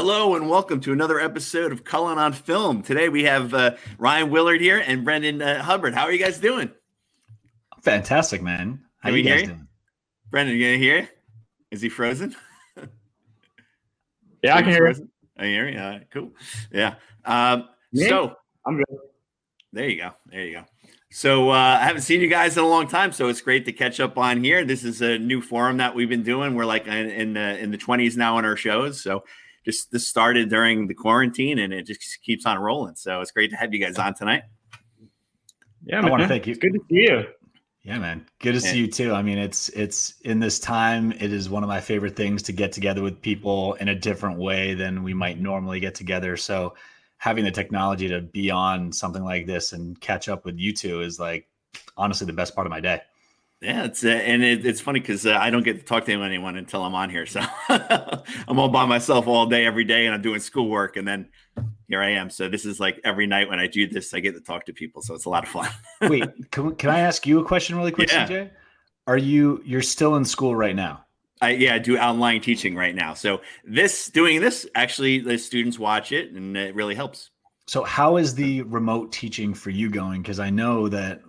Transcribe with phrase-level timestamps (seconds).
[0.00, 2.82] Hello and welcome to another episode of Cullen on Film.
[2.82, 5.92] Today we have uh, Ryan Willard here and Brenden uh, Hubbard.
[5.92, 6.70] How are you guys doing?
[7.82, 8.80] Fantastic, man.
[9.00, 9.46] How are you guys hear you?
[9.46, 9.66] doing?
[10.30, 11.08] Brenden, you gonna hear?
[11.72, 12.36] Is he frozen?
[14.40, 14.94] Yeah, I can hear you.
[14.94, 15.08] Frozen?
[15.36, 15.80] I hear you.
[15.80, 16.30] All right, cool.
[16.70, 16.94] Yeah.
[17.24, 18.08] Um, Me?
[18.08, 18.86] so I'm good.
[19.72, 20.10] there you go.
[20.26, 20.64] There you go.
[21.10, 23.72] So uh, I haven't seen you guys in a long time, so it's great to
[23.72, 24.64] catch up on here.
[24.64, 26.54] This is a new forum that we've been doing.
[26.54, 29.02] We're like in, in the in the twenties now on our shows.
[29.02, 29.24] So
[29.68, 32.96] just this started during the quarantine, and it just keeps on rolling.
[32.96, 34.44] So it's great to have you guys on tonight.
[35.84, 36.10] Yeah, I man.
[36.10, 36.52] wanna thank you.
[36.52, 37.24] It's good to see you.
[37.82, 38.26] Yeah, man.
[38.40, 38.72] Good to Yeah.
[38.72, 39.12] see you too.
[39.12, 42.52] I mean, it's it's in this time, it is one of my favorite things to
[42.52, 46.36] get together with people in a different way than we might normally get together.
[46.36, 46.74] So
[47.18, 51.02] having the technology to be on something like this and catch up with you two
[51.02, 51.46] is like
[51.96, 53.00] honestly the best part of my day.
[53.60, 56.12] Yeah, it's uh, and it, it's funny because uh, I don't get to talk to
[56.12, 57.26] anyone until I'm on here.
[57.26, 61.28] So I'm all by myself all day, every day, and I'm doing schoolwork, and then
[61.88, 62.30] here I am.
[62.30, 64.72] So this is like every night when I do this, I get to talk to
[64.72, 65.02] people.
[65.02, 65.68] So it's a lot of fun.
[66.02, 68.28] Wait, can, can I ask you a question really quick, Yeah.
[68.28, 68.50] CJ?
[69.08, 71.04] Are you you're still in school right now?
[71.40, 73.14] I yeah, I do online teaching right now.
[73.14, 77.30] So this doing this actually, the students watch it, and it really helps.
[77.66, 80.22] So how is the remote teaching for you going?
[80.22, 81.22] Because I know that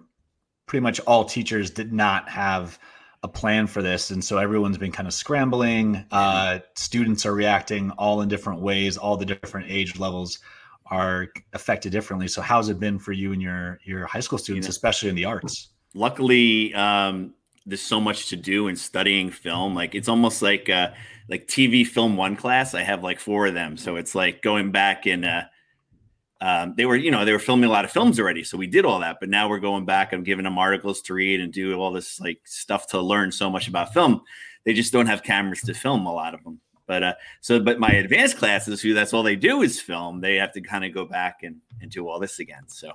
[0.69, 2.79] pretty much all teachers did not have
[3.23, 6.05] a plan for this, and so everyone's been kind of scrambling.
[6.11, 8.95] Uh, students are reacting all in different ways.
[8.95, 10.39] All the different age levels
[10.85, 12.29] are affected differently.
[12.29, 15.15] So how's it been for you and your your high school students, know- especially in
[15.15, 15.69] the arts?
[15.95, 17.33] luckily um
[17.65, 20.89] there's so much to do in studying film like it's almost like uh
[21.29, 24.71] like tv film one class i have like four of them so it's like going
[24.71, 25.41] back and uh
[26.41, 28.67] um, they were you know they were filming a lot of films already so we
[28.67, 31.51] did all that but now we're going back i'm giving them articles to read and
[31.51, 34.21] do all this like stuff to learn so much about film.
[34.65, 37.79] They just don't have cameras to film a lot of them but uh so but
[37.79, 40.21] my advanced classes who that's all they do is film.
[40.21, 42.91] They have to kind of go back and and do all this again so.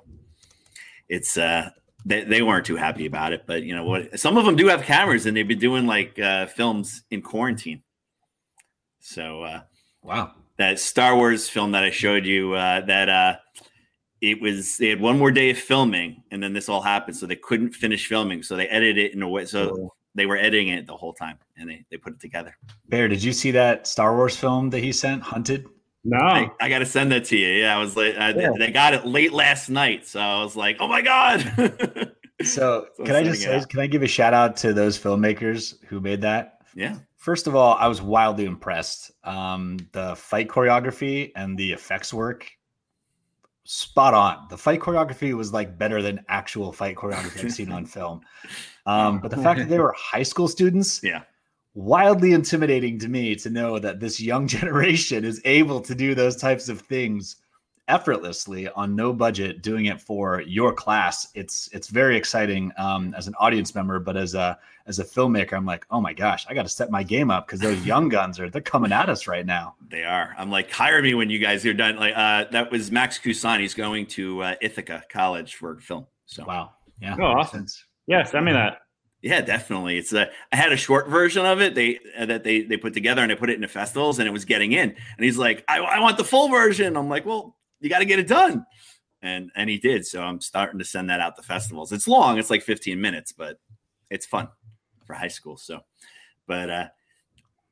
[1.08, 1.70] It's uh
[2.06, 4.68] they, they weren't too happy about it but you know what some of them do
[4.68, 7.82] have cameras and they've been doing like uh films in quarantine.
[9.00, 9.60] So uh
[10.02, 10.34] Wow.
[10.56, 13.36] That star wars film that i showed you uh that uh
[14.20, 17.26] it was they had one more day of filming and then this all happened so
[17.26, 20.68] they couldn't finish filming so they edited it in a way so they were editing
[20.68, 22.56] it the whole time and they, they put it together
[22.88, 25.66] Bear, did you see that Star Wars film that he sent, Hunted?
[26.04, 26.18] No.
[26.18, 27.48] I, I got to send that to you.
[27.48, 28.50] Yeah, I was like, uh, they- Yeah.
[28.58, 31.40] they got it late last night, so I was like, oh my god.
[32.42, 33.68] So, So can I just it say, out.
[33.70, 36.58] can I give a shout out to those filmmakers who made that?
[36.74, 39.10] yeah, First of all, I was wildly impressed.
[39.24, 42.50] Um, the fight choreography and the effects work,
[43.64, 44.46] spot on.
[44.50, 48.20] The fight choreography was like better than actual fight choreography I've seen on film.
[48.84, 51.22] Um, but the fact that they were high school students, yeah,
[51.72, 56.36] wildly intimidating to me to know that this young generation is able to do those
[56.36, 57.36] types of things
[57.88, 63.26] effortlessly on no budget doing it for your class it's it's very exciting um, as
[63.28, 66.54] an audience member but as a as a filmmaker i'm like oh my gosh i
[66.54, 69.26] got to set my game up because those young guns are they're coming at us
[69.26, 70.34] right now they are.
[70.38, 71.96] I'm like, hire me when you guys are done.
[71.96, 73.60] Like, uh, that was Max Kusan.
[73.60, 76.06] He's going to uh, Ithaca College for film.
[76.26, 77.60] So wow yeah Oh, makes awesome.
[77.60, 77.84] sense.
[78.06, 78.78] Yeah, send me that.
[79.22, 79.98] yeah, definitely.
[79.98, 80.30] It's a.
[80.52, 81.74] I had a short version of it.
[81.74, 84.26] They uh, that they they put together and I put it in the festivals and
[84.26, 84.90] it was getting in.
[84.90, 86.96] And he's like, I, I want the full version.
[86.96, 88.64] I'm like, well, you got to get it done.
[89.22, 90.06] And and he did.
[90.06, 91.92] So I'm starting to send that out to festivals.
[91.92, 92.38] It's long.
[92.38, 93.58] It's like 15 minutes, but
[94.10, 94.48] it's fun
[95.06, 95.56] for high school.
[95.56, 95.80] So,
[96.46, 96.88] but uh,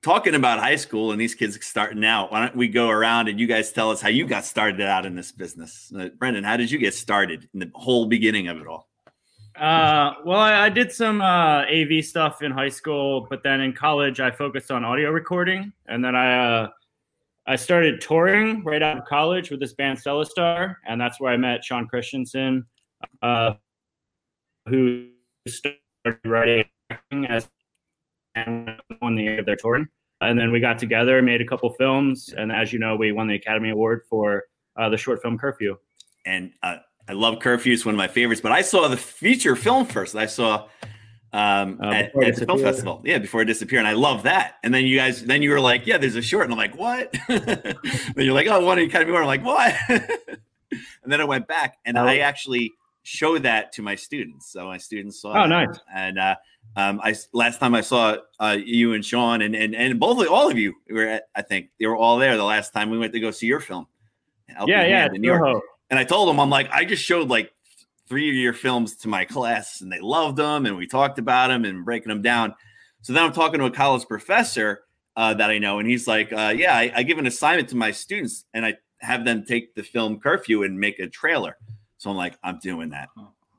[0.02, 3.38] talking about high school and these kids starting out, why don't we go around and
[3.40, 5.92] you guys tell us how you got started out in this business?
[5.94, 8.88] Uh, Brenden, how did you get started in the whole beginning of it all?
[9.56, 13.74] Uh, well, I, I did some uh, AV stuff in high school, but then in
[13.74, 16.68] college, I focused on audio recording, and then I uh,
[17.52, 21.36] I started touring right out of college with this band Stellastarr, and that's where I
[21.36, 22.64] met Shawn Christensen,
[23.20, 23.52] uh,
[24.66, 25.08] who
[25.46, 25.76] started
[26.24, 26.64] writing
[27.28, 27.50] as
[28.34, 29.86] and won the of their touring.
[30.22, 33.28] And then we got together, made a couple films, and as you know, we won
[33.28, 34.44] the Academy Award for
[34.80, 35.76] uh, the short film Curfew.
[36.24, 36.76] and uh,
[37.06, 37.74] I love Curfew.
[37.74, 38.40] It's one of my favorites.
[38.40, 40.16] But I saw the feature film first.
[40.16, 40.68] I saw
[41.32, 43.02] um, Uh, at, at the film festival.
[43.04, 44.56] Yeah, before it disappeared, and I love that.
[44.62, 46.76] And then you guys, then you were like, "Yeah, there's a short," and I'm like,
[46.76, 47.76] "What?" then
[48.16, 49.74] you're like, "Oh, one of Academy Award." I'm like, "What?"
[51.02, 52.04] and then I went back, and Oh.
[52.04, 54.52] I actually showed that to my students.
[54.52, 55.42] So my students saw.
[55.42, 55.78] Oh, nice.
[55.94, 56.36] And uh,
[56.76, 60.50] um, I last time I saw uh, you and Shawn, and and and both all
[60.50, 63.12] of you were, at, I think, they were all there the last time we went
[63.14, 63.86] to go see your film.
[64.66, 65.62] Yeah, yeah, in New York.
[65.90, 67.52] And I told them, I'm like, I just showed like
[68.12, 71.48] three of your films to my class and they loved them and we talked about
[71.48, 72.54] them and breaking them down.
[73.00, 74.82] So then I'm talking to a college professor
[75.16, 77.76] uh, that I know, and he's like, uh, "Yeah, I, I give an assignment to
[77.76, 81.56] my students, and I have them take the film Curfew and make a trailer."
[81.96, 83.08] So I'm like, "I'm doing that."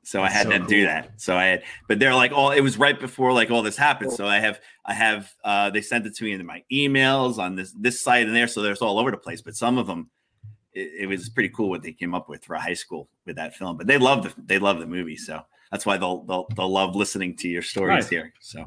[0.04, 0.68] So I had So them cool.
[0.68, 1.20] do that.
[1.20, 4.12] So I had, but they're like, "Oh, it was right before like all this happened."
[4.12, 7.56] So I have, I have, uh, they sent it to me in my emails on
[7.56, 8.46] this this site and there.
[8.46, 9.42] So there's all over the place.
[9.42, 10.10] But some of them,
[10.74, 13.36] it, it was pretty cool what they came up with for a high school with
[13.36, 13.76] that film.
[13.76, 16.94] But they love the they love the movie, so that's why they'll they'll, they'll love
[16.94, 18.08] listening to your stories Nice.
[18.08, 18.32] here.
[18.40, 18.66] So,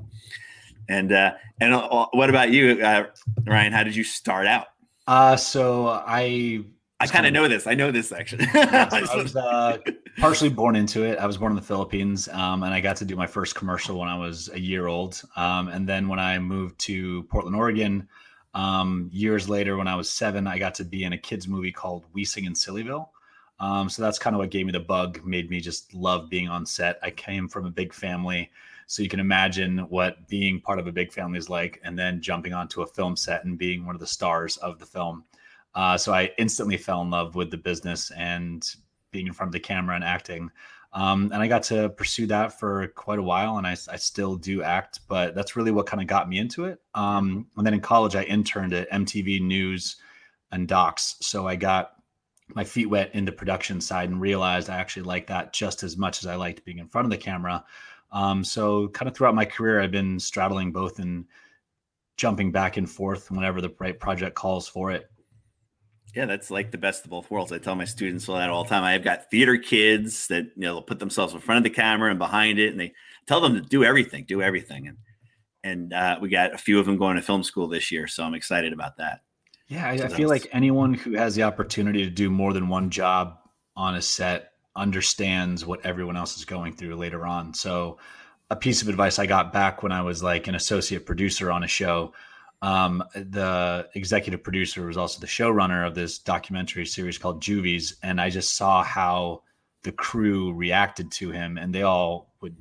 [0.89, 3.07] and uh, and uh, what about you, uh,
[3.45, 3.73] Ryan?
[3.73, 4.67] How did you start out?
[5.07, 6.63] Uh, so I
[6.99, 7.67] I kind of know this.
[7.67, 8.47] I know this actually.
[8.53, 9.77] Yeah, so I was uh,
[10.17, 11.19] partially born into it.
[11.19, 13.99] I was born in the Philippines, um, and I got to do my first commercial
[13.99, 15.21] when I was a year old.
[15.35, 18.07] Um, and then when I moved to Portland, Oregon,
[18.53, 21.71] um, years later, when I was seven, I got to be in a kids movie
[21.71, 23.09] called Wee Sing in Sillyville.
[23.59, 26.47] Um, so that's kind of what gave me the bug, made me just love being
[26.47, 26.99] on set.
[27.01, 28.51] I came from a big family,
[28.85, 32.21] so you can imagine what being part of a big family is like, and then
[32.21, 35.23] jumping onto a film set and being one of the stars of the film.
[35.75, 38.67] Uh, so I instantly fell in love with the business and
[39.11, 40.51] being in front of the camera and acting.
[40.93, 44.35] Um, and I got to pursue that for quite a while, and I, I still
[44.35, 46.79] do act, but that's really what kind of got me into it.
[46.95, 49.97] Um, and then in college, I interned at MTV News
[50.51, 51.91] and Docs, so I got
[52.55, 55.97] my feet wet in the production side and realized I actually like that just as
[55.97, 57.65] much as I liked being in front of the camera.
[58.11, 61.25] Um, so kind of throughout my career, I've been straddling both and
[62.15, 65.11] jumping back and forth whenever the right project calls for it.
[66.17, 67.51] Yeah, that's like the best of both worlds.
[67.51, 68.83] I tell my students all that all the time.
[68.83, 72.09] I've got theater kids that you know they'll put themselves in front of the camera
[72.09, 72.93] and behind it, and they
[73.27, 74.87] tell them to do everything, do everything.
[74.87, 74.97] And
[75.63, 78.23] and uh, we got a few of them going to film school this year, so
[78.23, 79.19] I'm excited about that.
[79.67, 82.51] Yeah, I, So I feel that's- like anyone who has the opportunity to do more
[82.51, 83.37] than one job
[83.75, 87.53] on a set understands what everyone else is going through later on.
[87.53, 87.99] So,
[88.49, 91.63] a piece of advice I got back when I was like an associate producer on
[91.63, 92.13] a show,
[92.61, 98.19] um, the executive producer was also the showrunner of this documentary series called Juvies, and
[98.19, 99.43] I just saw how
[99.83, 102.55] the crew reacted to him, and they all would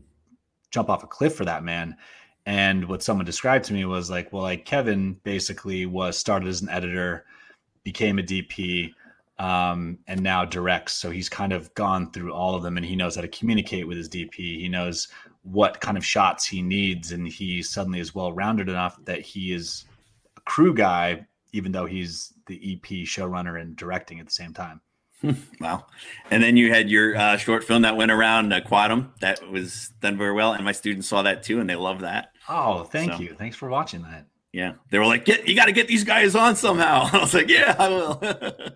[0.70, 1.96] jump off a cliff for that man.
[2.44, 6.62] And what someone described to me was like, well, like Kevin basically was started as
[6.62, 7.25] an editor,
[7.82, 8.93] became a DP,
[9.38, 10.94] um, and now directs.
[10.94, 13.87] So he's kind of gone through all of them and he knows how to communicate
[13.87, 14.34] with his DP.
[14.37, 15.08] He knows
[15.43, 17.12] what kind of shots he needs.
[17.12, 19.85] And he suddenly is well rounded enough that he is
[20.46, 24.81] crew guy, even though he's the EP showrunner and directing at the same time.
[25.60, 25.87] Wow.
[26.31, 29.90] And then you had your uh, short film that went around uh, Quantum that was
[30.00, 32.28] done very well, and my students saw that too, and they love that.
[32.48, 33.34] Oh, thank So- you.
[33.37, 34.26] Thanks for watching that.
[34.52, 37.34] Yeah, they were like, "Get you got to get these guys on somehow." I was
[37.34, 38.22] like, "Yeah, I will."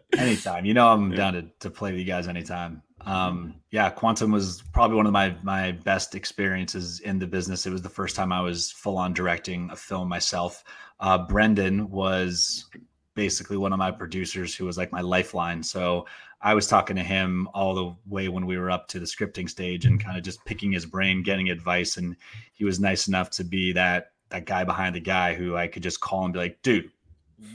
[0.18, 0.64] anytime.
[0.66, 1.16] You know, I'm Yeah.
[1.16, 2.82] down to, to play with you guys anytime.
[3.06, 7.66] Um, yeah, Quantum was probably one of my my best experiences in the business.
[7.66, 10.64] It was the first time I was full on directing a film myself.
[11.00, 12.66] Uh, Brenden was
[13.14, 15.62] basically one of my producers who was like my lifeline.
[15.62, 16.06] So
[16.42, 19.48] I was talking to him all the way when we were up to the scripting
[19.48, 21.96] stage and kind of just picking his brain, getting advice.
[21.96, 22.16] And
[22.52, 25.82] he was nice enough to be that that guy behind the guy who I could
[25.82, 26.90] just call and be like, dude,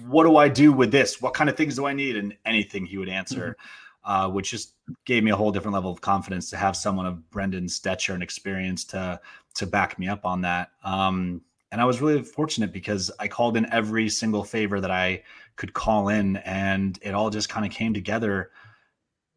[0.06, 1.22] what do I do with this?
[1.22, 2.18] What kind of things do I need?
[2.18, 3.56] And anything he would answer,
[4.06, 4.74] uh, which just
[5.06, 8.24] gave me a whole different level of confidence to have someone of Brenden's stature and
[8.24, 9.20] experience to
[9.56, 10.72] to back me up on that.
[10.84, 11.42] Um,
[11.72, 15.24] and I was really fortunate because I called in every single favor that I
[15.56, 18.52] could call in, and it all just kind of came together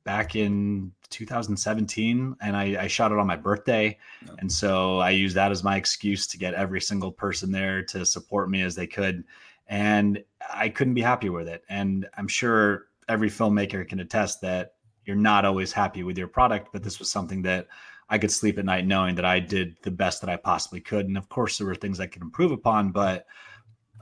[0.05, 3.99] back in 2017 and I, I shot it on my birthday.
[4.39, 8.07] And so i used that as my excuse to get every single person there to
[8.07, 9.25] support me as they could
[9.67, 11.63] and i couldn't be happier with it.
[11.69, 14.75] And i'm sure every filmmaker can attest that
[15.05, 17.67] you're not always happy with your product but this was something that
[18.09, 21.07] i could sleep at night knowing that i did the best that i possibly could
[21.07, 23.27] and of course there were things i could improve upon but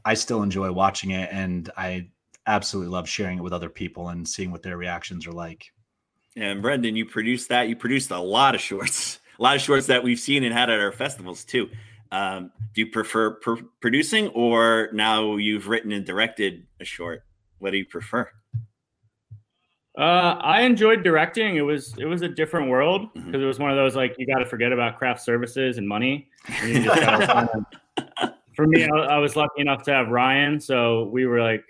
[0.04, 2.08] i still enjoy watching it and i
[2.46, 5.72] absolutely love sharing it with other people and seeing what their reactions are like
[6.36, 7.68] and Brenden, you produced that.
[7.68, 10.70] You produced a lot of shorts, a lot of shorts that we've seen and had
[10.70, 11.70] at our festivals too.
[12.12, 17.22] Um, do you prefer pr- producing, or now you've written and directed a short?
[17.58, 18.30] What do you prefer?
[19.96, 21.56] Uh, I enjoyed directing.
[21.56, 24.26] It was it was a different world because it was one of those like you
[24.26, 26.28] got to forget about craft services and money.
[26.60, 27.66] And you just gotta-
[28.54, 31.64] for me, I, I was lucky enough to have Ryan, so we were like,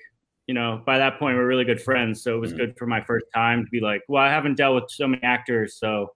[0.49, 2.23] you know, by that point we we're really good friends.
[2.23, 2.57] So it was Mhm.
[2.57, 5.23] good for my first time to be like, well, I haven't dealt with so many
[5.23, 6.13] actors, so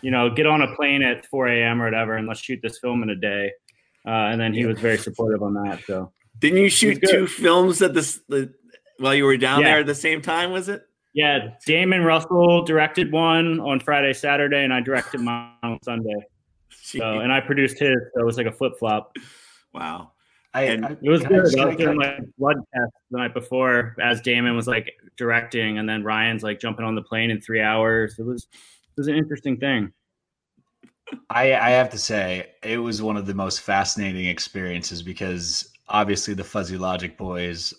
[0.00, 1.80] you know, get on a plane at 4 a.m.
[1.80, 3.52] or whatever, and let's shoot this film in a day.
[4.04, 5.80] Uh, and then he was very supportive on that.
[5.86, 8.52] So Didn't you shoot two films at this the,
[8.98, 9.68] while you were down Yeah.
[9.68, 10.50] there at the same time?
[10.50, 10.82] Was it?
[11.14, 16.14] Yeah, Damon Russell directed one on Friday, Saturday, and I directed mine on Sunday.
[16.84, 19.14] So, and I produced his, so it was like a flip flop.
[19.72, 20.12] Wow.
[20.52, 21.58] I, And- I, It was can I good.
[21.60, 25.78] I was I- doing my blood test the night before as Damon was like directing,
[25.78, 28.18] and then Ryan's like jumping on the plane in three hours.
[28.18, 29.92] It was it was an interesting thing.
[31.30, 36.34] I, I have to say, it was one of the most fascinating experiences because obviously
[36.34, 37.72] the Fuzzy Logic Boys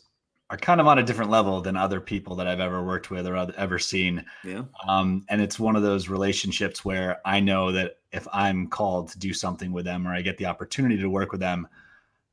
[0.49, 3.25] are kind of on a different level than other people that I've ever worked with
[3.25, 4.25] or ever seen.
[4.43, 4.63] Yeah.
[4.87, 9.19] Um, and it's one of those relationships where I know that if I'm called to
[9.19, 11.67] do something with them or I get the opportunity to work with them,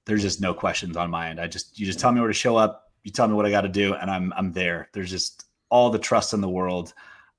[0.04, 1.40] there's just no questions on my end.
[1.40, 3.50] I just you just tell me where to show up, you tell me what I
[3.50, 4.88] got to do, and I'm I'm there.
[4.92, 6.92] There's just all the trust in the world.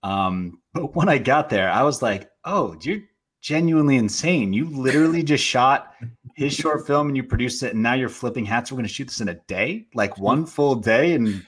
[0.04, 3.02] Um, but when I got there, I was like, oh, you're
[3.42, 4.54] genuinely insane.
[4.54, 5.94] You literally just shot
[6.36, 8.72] his short film and you produced it, and now you're flipping hats.
[8.72, 11.46] We're going to shoot this in a day, like one full day, and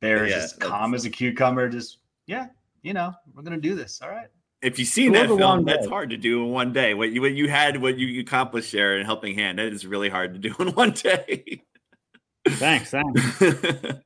[0.00, 1.68] Bear is Yeah, just calm as a cucumber.
[1.68, 2.48] Just yeah,
[2.82, 4.00] you know, we're going to do this.
[4.02, 4.28] All right.
[4.62, 6.72] If you've seen It that was a long film, that's hard to do in one
[6.72, 6.94] day.
[6.94, 10.08] What you what you had, what you accomplished there in Helping Hand, that is really
[10.08, 11.62] hard to do in one day.
[12.48, 13.42] Thanks, thanks.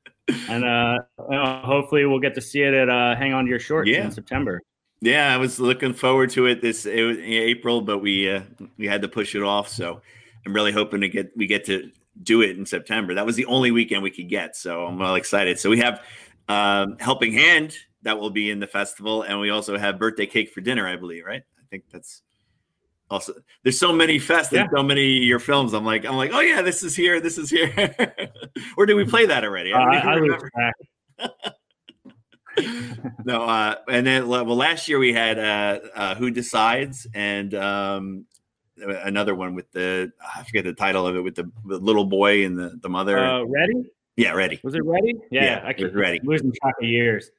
[0.48, 3.88] And uh, hopefully we'll get to see it at uh, Hang On to Your Shorts
[3.90, 4.04] Yeah.
[4.04, 4.62] in September.
[5.00, 8.42] Yeah, I was looking forward to it this it was in April, but we uh,
[8.76, 9.68] we had to push it off.
[9.68, 10.02] So
[10.44, 11.90] I'm really hoping to get we get to
[12.22, 13.14] do it in September.
[13.14, 15.58] That was the only weekend we could get, so I'm well excited.
[15.58, 16.02] So we have
[16.48, 20.50] um, Helping Hand that will be in the festival, and we also have Birthday Cake
[20.50, 21.24] for Dinner, I believe.
[21.24, 21.42] Right?
[21.58, 22.20] I think that's
[23.10, 25.72] also there's so many fests and so many of your films.
[25.72, 27.72] I'm like I'm like oh yeah, this is here, this is here.
[28.76, 29.72] or did we play that already?
[29.72, 30.38] Uh, don't I, even
[31.18, 31.50] I.
[33.24, 38.26] no, uh, and then well, last year we had uh, uh, Who Decides and um,
[38.76, 42.44] another one with the I forget the title of it with the, the little boy
[42.44, 43.18] and the, the mother.
[43.18, 43.84] Uh, ready?
[44.16, 44.60] yeah, ready.
[44.62, 45.14] Was it ready?
[45.30, 46.20] Yeah, Yeah, I keep Ready.
[46.24, 47.30] losing track of years.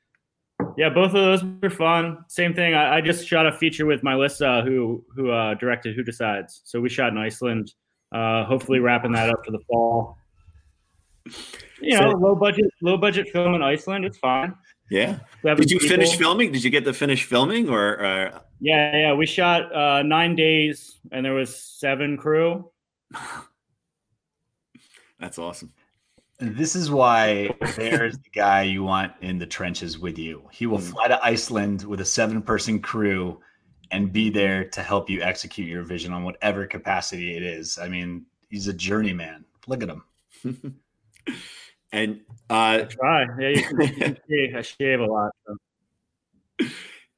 [0.77, 2.23] Yeah, both of those were fun.
[2.27, 2.73] Same thing.
[2.75, 6.61] I, I just shot a feature with Melissa, who who uh, directed Who Decides.
[6.65, 7.73] So we shot in Iceland.
[8.11, 10.17] Uh, hopefully, wrapping that up for the fall.
[11.81, 14.05] You know, So- low budget, low budget film in Iceland.
[14.05, 14.53] It's fine.
[14.91, 15.19] Yeah.
[15.55, 16.51] Did you finish filming?
[16.51, 18.03] Did you get to finish filming or?
[18.05, 19.13] Uh, Yeah, yeah.
[19.13, 22.69] We shot uh, nine days, and there was seven crew.
[25.19, 25.71] that's awesome.
[26.39, 30.43] This is why there's the guy you want in the trenches with you.
[30.51, 30.91] He will Mm.
[30.91, 33.39] fly to Iceland with a seven person crew
[33.91, 37.77] and be there to help you execute your vision on whatever capacity it is.
[37.77, 39.45] I mean, he's a journeyman.
[39.67, 40.03] Look at him.
[41.91, 43.25] and uh, Try.
[43.39, 45.31] Yeah, you can, you can shave, I shave a lot.
[45.47, 46.67] so.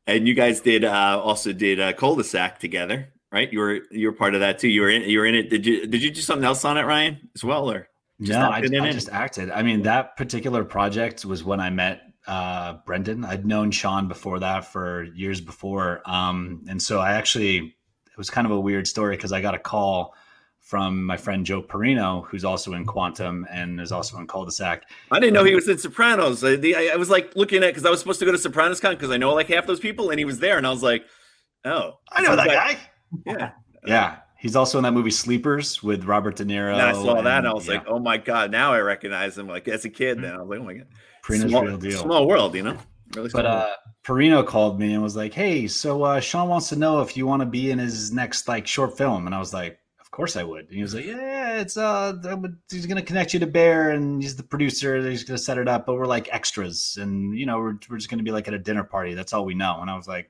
[0.07, 3.51] and you guys did uh, also did uh, cul-de-sac together, right?
[3.51, 4.69] You were you were part of that too.
[4.69, 5.49] You were in you were in it.
[5.49, 7.87] Did you did you do something else on it, Ryan, as well, or?
[8.21, 9.49] Just no, I, acted I just acted.
[9.49, 13.25] I mean, that particular project was when I met uh, Brenden.
[13.25, 16.01] I'd known Shawn before that for years before.
[16.05, 19.55] Um, and so I actually, it was kind of a weird story because I got
[19.55, 20.15] a call
[20.73, 24.89] from my friend Joe Perrino, who's also in Quantum and is also in Cul-de-sac.
[25.11, 26.43] I didn't know he was in Sopranos.
[26.43, 28.39] I, the, I, I was like looking at because I was supposed to go to
[28.39, 30.71] Sopranos Con because I know like half those people, and he was there, and I
[30.71, 31.05] was like,
[31.63, 32.79] "Oh, I know that guy.
[33.23, 33.51] Yeah,
[33.85, 34.15] Yeah.
[34.39, 36.73] He's also in that movie Sleepers with Robert De Niro.
[36.73, 39.37] and I saw that, and I was yeah, like, "Oh my god!" Now I recognize
[39.37, 39.47] him.
[39.47, 40.87] Like as a kid, then I was like, "Oh my god,
[41.23, 42.01] Perrino's small, real deal.
[42.01, 42.79] small world," you know.
[43.15, 43.63] Really small But world.
[43.63, 47.15] uh Perino called me and was like, "Hey, so uh, Shawn wants to know if
[47.15, 49.77] you want to be in his next like short film." And I was like, "Of
[50.13, 52.13] course I would." And he was like, "Yeah, it's uh,
[52.71, 55.01] he's gonna connect you to Bear, and he's the producer.
[55.09, 58.09] He's gonna set it up, but we're like extras, and you know, we're we're just
[58.09, 59.13] gonna be like at a dinner party.
[59.13, 60.29] That's all we know." And I was like,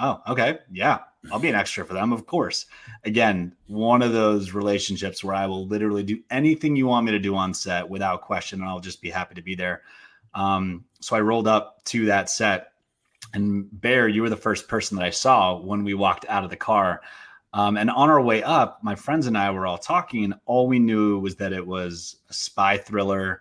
[0.00, 0.98] "Oh, okay, yeah,
[1.30, 2.66] I'll be an extra for them, of course."
[3.04, 7.20] Again, one of those relationships where I will literally do anything you want me to
[7.20, 9.82] do on set without question, and I'll just be happy to be there.
[10.34, 12.72] Um, so I rolled up to that set,
[13.34, 16.50] and Bear, you were the first person that I saw when we walked out of
[16.50, 17.00] the car.
[17.52, 20.66] Um, and on our way up, my friends and I were all talking, and all
[20.68, 23.40] we knew was that it was a spy thriller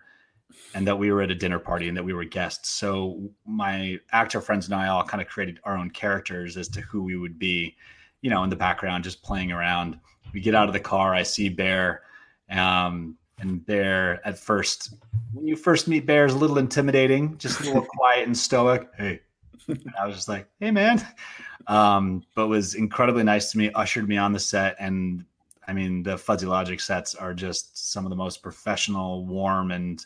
[0.74, 2.70] and that we were at a dinner party and that we were guests.
[2.70, 6.82] So my actor friends and I all kind of created our own characters as to
[6.82, 7.76] who we would be,
[8.22, 10.00] you know, in the background, just playing around.
[10.34, 12.04] We get out of the car, I see Bear.
[12.50, 14.94] Um, and Bear at first,
[15.34, 18.90] when you first meet Bear, is a little intimidating, just a little quiet and stoic.
[18.98, 19.22] Hey,
[19.68, 21.06] and I was just like, hey, man.
[21.68, 24.76] Um, but was incredibly nice to me, ushered me on the set.
[24.80, 25.26] And
[25.68, 30.06] I mean, the Fuzzy Logic sets are just some of the most professional, warm, and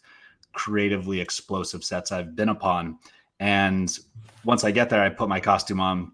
[0.53, 2.97] creatively explosive sets I've been upon.
[3.39, 3.97] And
[4.43, 6.11] once I get there, I put my costume on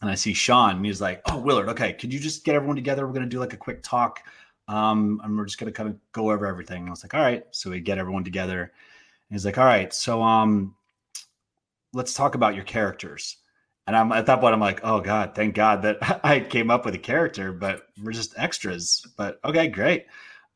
[0.00, 2.76] and I see Shawn, and he's like, Oh, Willard, okay, could you just get everyone
[2.76, 3.06] together?
[3.06, 4.20] We're going to do like a quick talk.
[4.68, 6.80] Um, and we're just going to kind of go over everything.
[6.82, 7.44] And I was like, All right.
[7.50, 8.60] So we get everyone together.
[8.62, 9.92] And he's like, All right.
[9.92, 10.74] So, um,
[11.92, 13.37] let's talk about your characters.
[13.88, 16.84] And I'm at that point, I'm like, oh God, thank God that I came up
[16.84, 19.04] with a character, but we're just extras.
[19.16, 20.04] But okay, great.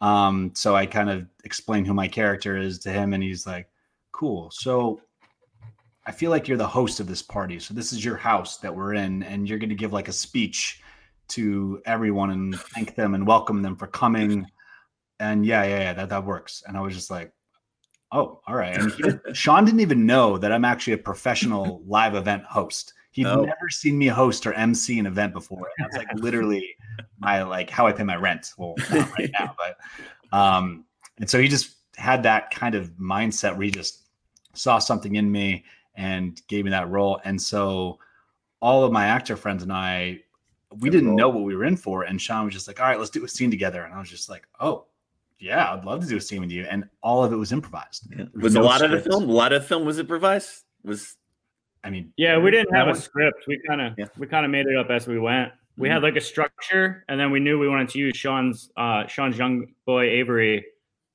[0.02, 3.70] Um, so I kind of explain who my character is to him, and he's like,
[4.12, 5.00] "Cool." So
[6.04, 7.58] I feel like you're the host of this party.
[7.58, 10.12] So this is your house that we're in, and you're going to give like a
[10.12, 10.82] speech
[11.28, 14.46] to everyone and thank them and welcome them for coming.
[15.20, 16.64] And yeah, yeah, yeah, that that works.
[16.66, 17.32] And I was just like,
[18.10, 18.76] oh, all right.
[18.76, 22.92] And Shawn didn't even know that I'm actually a professional live event host.
[23.12, 23.42] He'd oh.
[23.42, 25.68] never seen me host or MC an event before.
[25.78, 26.76] And that's like literally
[27.18, 28.52] my like how I pay my rent.
[28.56, 29.54] Well, not right now,
[30.30, 30.84] but um,
[31.18, 34.06] and so he just had that kind of mindset where he just
[34.54, 35.64] saw something in me
[35.94, 37.20] and gave me that role.
[37.24, 37.98] And so
[38.60, 40.20] all of my actor friends and I,
[40.78, 42.04] we didn't know what we were in for.
[42.04, 43.84] And Shawn was just like, all right, let's do a scene together.
[43.84, 44.86] And I was just like, oh,
[45.38, 46.64] yeah, I'd love to do a scene with you.
[46.70, 48.06] And all of it was improvised.
[48.10, 48.24] Yeah.
[48.34, 48.94] Was, was no a lot script.
[48.94, 50.62] of the film, a lot of the film was improvised?
[50.82, 51.16] Was
[51.84, 53.44] I mean, yeah, we didn't have a script.
[53.46, 54.06] We kind of yeah.
[54.16, 55.52] we kind of made it up as we went.
[55.76, 55.94] We mm-hmm.
[55.94, 59.36] had like a structure, and then we knew we wanted to use Shawn's uh, Shawn's
[59.36, 60.64] young boy Avery.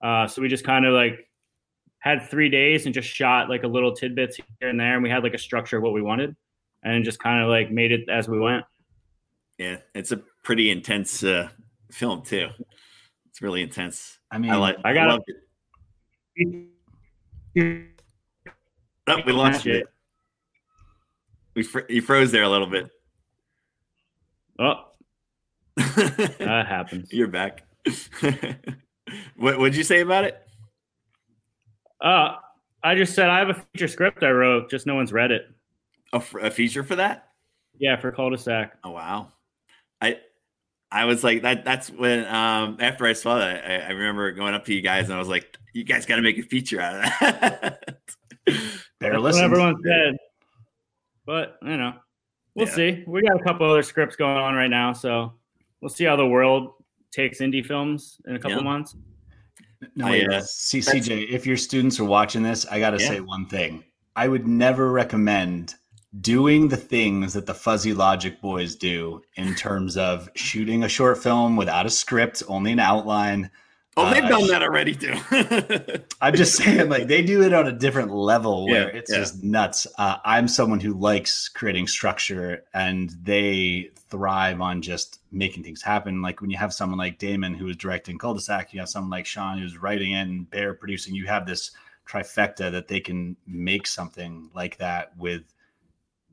[0.01, 1.27] Uh, so we just kind of like
[1.99, 5.09] had three days and just shot like a little tidbits here and there, and we
[5.09, 6.35] had like a structure of what we wanted,
[6.83, 8.65] and just kind of like made it as we went.
[9.57, 11.49] Yeah, it's a pretty intense uh,
[11.91, 12.49] film too.
[13.29, 14.19] It's really intense.
[14.31, 14.77] I mean, I like.
[14.83, 15.21] I got
[16.35, 16.67] it.
[19.07, 19.85] Oh, we lost you.
[21.57, 22.87] We fr- you froze there a little bit.
[24.59, 24.75] Oh,
[25.75, 27.11] that happens.
[27.11, 27.63] You're back.
[29.37, 30.39] what did you say about it?
[31.99, 32.35] Uh,
[32.83, 35.47] I just said I have a feature script I wrote, just no one's read it.
[36.13, 37.29] A, a feature for that?
[37.79, 38.77] Yeah, for cul-de-sac.
[38.83, 39.31] Oh wow.
[39.99, 40.19] I
[40.91, 41.65] I was like that.
[41.65, 45.05] That's when um after I saw that, I, I remember going up to you guys
[45.05, 47.83] and I was like, "You guys got to make a feature out of that."
[48.99, 49.43] Better listen.
[49.43, 50.17] Everyone said,
[51.27, 51.93] but you know,
[52.55, 52.73] we'll yeah.
[52.73, 53.03] see.
[53.05, 55.33] We got a couple other scripts going on right now, so
[55.81, 56.71] we'll see how the world
[57.11, 58.63] takes indie films in a couple yeah.
[58.63, 58.95] months.
[59.95, 63.09] No, I, uh, C- CJ, if your students are watching this, I got to yeah.
[63.09, 63.83] say one thing.
[64.15, 65.75] I would never recommend
[66.21, 71.21] doing the things that the fuzzy logic boys do in terms of shooting a short
[71.21, 73.51] film without a script, only an outline.
[73.97, 75.15] Oh, they've uh, done that already too.
[76.21, 79.17] I'm just saying, like they do it on a different level where yeah, it's yeah.
[79.17, 79.87] just nuts.
[79.97, 86.21] Uh, I'm someone who likes creating structure, and they thrive on just making things happen.
[86.21, 89.25] Like when you have someone like Damon who is directing Cul-de-sac, you have someone like
[89.25, 91.15] Shawn who's writing and Bear producing.
[91.15, 91.71] You have this
[92.07, 95.41] trifecta that they can make something like that with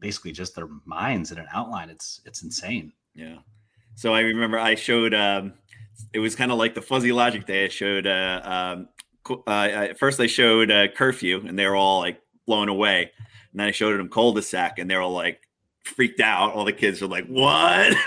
[0.00, 1.88] basically just their minds and an outline.
[1.88, 2.92] It's it's insane.
[3.14, 3.38] Yeah.
[3.94, 5.14] So I remember I showed.
[5.14, 5.54] Um,
[6.12, 7.64] it was kind of like the fuzzy logic day.
[7.64, 8.06] I showed.
[8.06, 8.88] Uh, um,
[9.46, 13.10] uh, first, I showed uh, curfew, and they were all like blown away.
[13.52, 15.40] And then I showed them cul-de-sac, and they were all like
[15.84, 16.52] freaked out.
[16.52, 17.96] All the kids were like, "What?"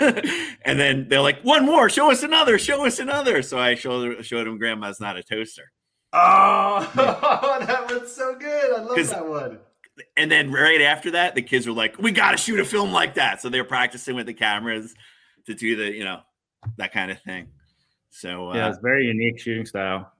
[0.62, 1.88] and then they're like, "One more!
[1.88, 2.58] Show us another!
[2.58, 5.72] Show us another!" So I showed showed them Grandma's not a toaster.
[6.12, 6.90] Oh,
[7.66, 8.74] that was so good!
[8.74, 9.58] I love that one
[10.16, 12.92] and then right after that, the kids were like, "We got to shoot a film
[12.92, 14.94] like that." So they're practicing with the cameras
[15.46, 16.20] to do the, you know,
[16.76, 17.48] that kind of thing.
[18.18, 20.12] So yeah, uh, it's very unique shooting style.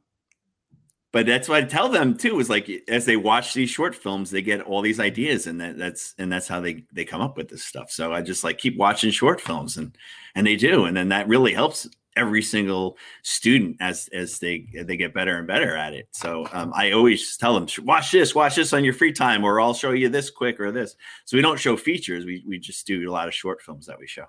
[1.10, 2.38] But that's what I tell them too.
[2.38, 5.76] Is like as they watch these short films, they get all these ideas, and that,
[5.78, 7.90] that's and that's how they they come up with this stuff.
[7.90, 9.96] So I just like keep watching short films, and
[10.34, 14.96] and they do, and then that really helps every single student as as they they
[14.96, 16.08] get better and better at it.
[16.12, 19.60] So um, I always tell them, watch this, watch this on your free time, or
[19.60, 20.94] I'll show you this quick or this.
[21.24, 23.98] So we don't show features; we we just do a lot of short films that
[23.98, 24.26] we show.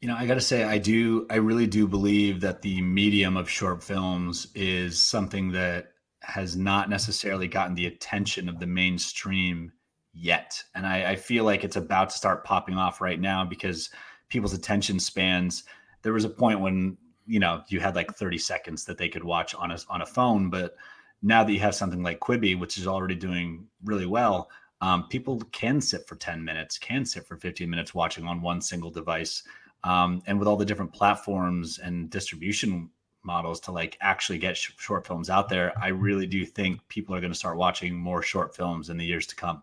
[0.00, 3.36] You know, I got to say, I do, I really do believe that the medium
[3.36, 9.72] of short films is something that has not necessarily gotten the attention of the mainstream
[10.12, 13.90] yet, and I, I feel like it's about to start popping off right now because
[14.28, 15.64] people's attention spans.
[16.02, 16.96] There was a point when
[17.28, 20.06] you know you had like 30 seconds that they could watch on a on a
[20.06, 20.74] phone but
[21.22, 24.48] now that you have something like quibi which is already doing really well
[24.80, 28.60] um, people can sit for 10 minutes can sit for 15 minutes watching on one
[28.62, 29.42] single device
[29.84, 32.90] um, and with all the different platforms and distribution
[33.22, 37.14] models to like actually get sh- short films out there i really do think people
[37.14, 39.62] are going to start watching more short films in the years to come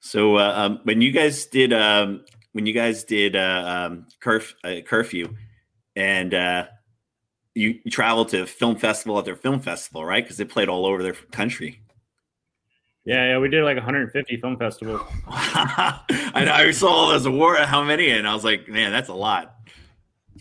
[0.00, 4.54] so uh, um, when you guys did um, when you guys did uh, um, curf-
[4.64, 5.34] uh, curfew
[5.96, 6.66] and uh,
[7.54, 10.24] you, you traveled to film festival at their film festival, right?
[10.24, 11.80] Because they played all over their country.
[13.08, 15.00] Yeah, yeah, we did like 150 film festivals.
[15.28, 16.52] I know.
[16.52, 17.64] I saw all those awards.
[17.64, 18.10] How many?
[18.10, 19.54] And I was like, man, that's a lot.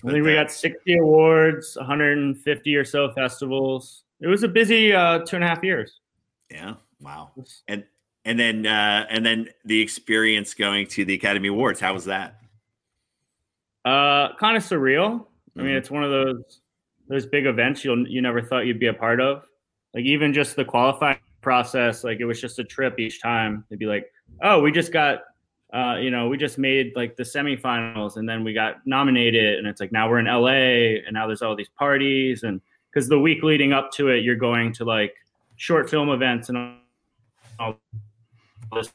[0.06, 4.04] I think we got 60 awards, 150 or so festivals.
[4.20, 6.02] It was a busy uh, two and a half years.
[6.52, 6.74] Yeah.
[7.00, 7.32] Wow.
[7.70, 7.86] And
[8.26, 11.80] and then uh, and then the experience going to the Academy Awards.
[11.80, 12.42] How was that?
[13.86, 15.26] Uh, kind of surreal.
[15.58, 15.78] I mean, mm-hmm.
[15.78, 16.60] it's one of those
[17.08, 19.44] those big events you'll you never thought you'd be a part of.
[19.94, 23.66] Like even just the qualifying process, like it was just a trip each time.
[23.70, 25.22] They'd be like, "Oh, we just got,
[25.74, 29.68] uh, you know, we just made like the semifinals, and then we got nominated, and
[29.68, 33.20] it's like now we're in LA, and now there's all these parties, and because the
[33.20, 35.14] week leading up to it, you're going to like
[35.56, 36.58] short film events and
[37.60, 37.76] all
[38.74, 38.92] this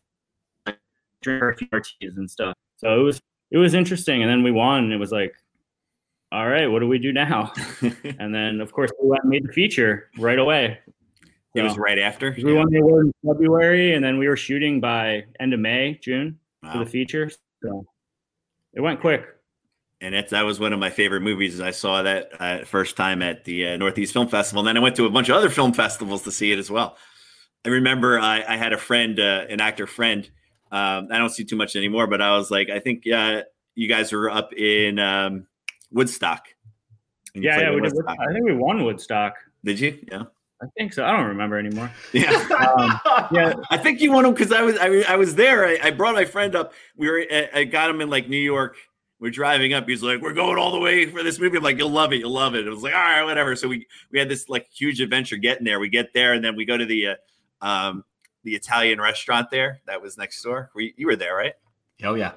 [0.66, 0.78] like,
[1.24, 2.55] parties and stuff.
[2.76, 5.35] So it was it was interesting, and then we won, and it was like,
[6.33, 7.52] all right, what do we do now?
[8.18, 10.78] and then of course we made the feature right away.
[11.55, 12.35] It was right after.
[12.43, 15.99] We won the award in February, and then we were shooting by end of May,
[16.03, 16.73] June Wow.
[16.73, 17.31] for the feature.
[17.62, 17.85] So
[18.73, 19.27] it went quick.
[20.01, 21.61] and that's that was one of my favorite movies.
[21.61, 24.81] I saw that uh, first time at the uh, Northeast Film Festival, and then I
[24.81, 26.97] went to a bunch of other film festivals to see it as well.
[27.65, 30.29] I remember I, I had a friend, uh, an actor friend.
[30.73, 33.43] Um, I don't see too much anymore, but I was like, I think uh,
[33.75, 35.47] you guys were up in um,
[35.93, 36.47] Woodstock.
[37.35, 37.93] Yeah, yeah, we did.
[38.09, 39.35] I think we won Woodstock.
[39.65, 39.99] Did you?
[40.11, 40.25] Yeah.
[40.62, 41.05] I think so.
[41.05, 41.90] I don't remember anymore.
[42.12, 42.31] Yeah.
[42.62, 43.01] Um,
[43.33, 45.66] yeah, I think you won them because I was I, I was there.
[45.66, 46.72] I, I brought my friend up.
[46.96, 48.77] We were I- I got him in like New York.
[49.18, 49.88] We're driving up.
[49.88, 52.20] He's like, "We're going all the way for this movie." I'm like, "You'll love it.
[52.20, 54.66] You'll love it." It was like, "All right, whatever." So we we had this like
[54.72, 55.81] huge adventure getting there.
[55.81, 57.14] We get there and then we go to the uh,
[57.64, 58.05] um
[58.44, 60.70] the Italian restaurant there that was next door.
[60.75, 61.53] We, you were there, right?
[62.03, 62.33] Oh yeah.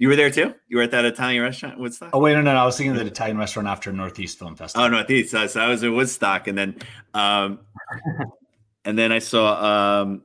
[0.00, 0.54] You were there too.
[0.66, 1.78] You were at that Italian restaurant.
[1.78, 2.08] Woodstock.
[2.14, 2.60] Oh wait, no, no, no.
[2.60, 4.86] I was thinking of the Italian restaurant after Northeast Film Festival.
[4.86, 5.30] Oh no, these.
[5.30, 6.76] So, I was in Woodstock, and then,
[7.12, 7.60] um,
[8.86, 10.22] and then I saw, um,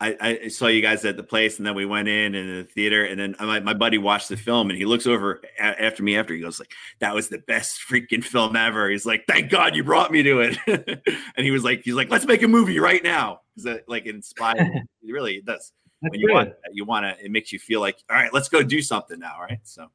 [0.00, 2.64] I, I saw you guys at the place, and then we went in and the
[2.64, 6.02] theater, and then my, my buddy watched the film, and he looks over a- after
[6.02, 9.50] me after he goes like, "That was the best freaking film ever." He's like, "Thank
[9.50, 10.58] God you brought me to it,"
[11.36, 14.06] and he was like, "He's like, let's make a movie right now." Is that like
[14.06, 14.70] inspired?
[15.04, 15.70] really it does.
[16.10, 16.34] When you good.
[16.34, 19.18] want, you want to, it makes you feel like, all right, let's go do something
[19.18, 19.60] now, right?
[19.64, 19.88] So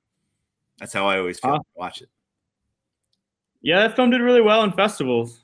[0.79, 1.55] that's how I always feel.
[1.55, 2.09] I Watch it.
[3.61, 5.43] yeah, that film did really well in festivals.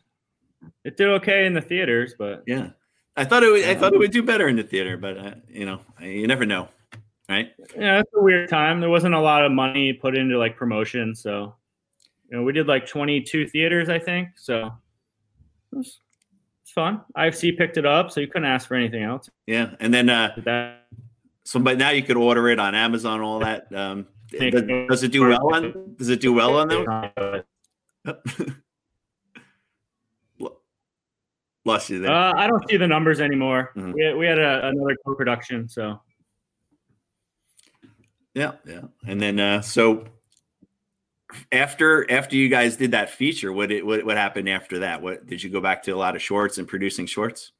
[0.83, 2.69] It did okay in the theaters, but Yeah,
[3.15, 3.51] I thought it.
[3.51, 6.27] Would, I thought it would do better in the theater, but uh, you know, you
[6.27, 6.69] never know,
[7.29, 7.51] right?
[7.77, 8.79] yeah, it's a weird time.
[8.79, 11.55] There wasn't a lot of money put into like promotion, so
[12.29, 14.29] you know, we did like 22 theaters, I think.
[14.35, 14.71] So
[15.71, 15.99] it was,
[16.67, 16.99] it's fun.
[17.15, 19.29] IFC picked it up, so you couldn't ask for anything else.
[19.45, 20.89] Yeah, and then uh, that
[21.45, 23.73] so but now you could order it on Amazon, all that.
[23.73, 24.05] Um,
[24.37, 25.95] does, does it do well on?
[25.95, 26.83] Does it do well on them?
[31.63, 32.11] Lost you there.
[32.11, 33.71] Uh, I don't see the numbers anymore.
[33.77, 33.93] Mhm.
[33.93, 36.01] We, we had a, another co-production, so
[38.33, 40.03] yeah, yeah, and then uh, so
[41.51, 45.01] after after you guys did that feature, what it what, what happened after that?
[45.01, 47.51] What did you go back to a lot of shorts and producing shorts?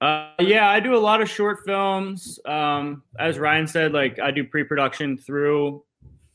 [0.00, 2.40] Uh, yeah, I do a lot of short films.
[2.46, 5.84] Um, as Ryan said, like I do pre-production through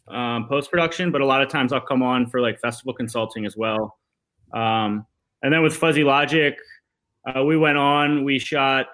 [0.08, 3.58] um, post-production, but a lot of times I'll come on for like festival consulting as
[3.58, 3.98] well.
[4.54, 5.06] Um,
[5.42, 6.56] and then with Fuzzy Logic,
[7.26, 8.24] uh, we went on.
[8.24, 8.88] We shot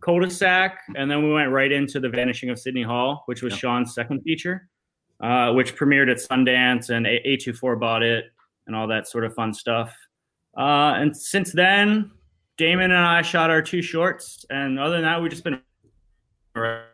[0.00, 3.58] Cul-de-sac, and then we went right into the Vanishing of Sidney Hall, which was Yeah.
[3.58, 4.68] Shawn's second feature,
[5.20, 8.26] uh, which premiered at Sundance, and A- A24 bought it,
[8.66, 9.94] and all that sort of fun stuff.
[10.56, 12.10] Uh, and since then,
[12.56, 15.60] Damon and I shot our two shorts, and other than that, we've just been
[16.54, 16.92] right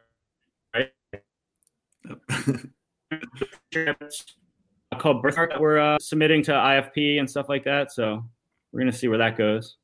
[4.99, 7.93] called Birthmark that we're uh, submitting to IFP and stuff like that.
[7.93, 8.25] So
[8.73, 9.77] we're gonna see where that goes.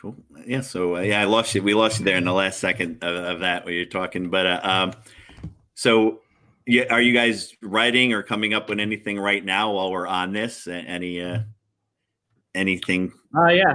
[0.00, 0.16] Cool.
[0.46, 0.60] Yeah.
[0.60, 1.62] So uh, yeah, I lost you.
[1.62, 4.30] We lost you there in the last second of, of that where you're talking.
[4.30, 4.92] But uh, um,
[5.74, 6.20] so
[6.66, 10.32] yeah, are you guys writing or coming up with anything right now while we're on
[10.32, 10.66] this?
[10.66, 11.40] Any uh,
[12.54, 13.12] anything?
[13.36, 13.74] Uh, yeah,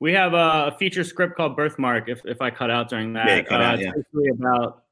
[0.00, 2.08] we have a feature script called Birthmark.
[2.08, 3.92] If if I cut out during that, Yeah, cut uh, out, it's yeah.
[3.94, 4.82] basically about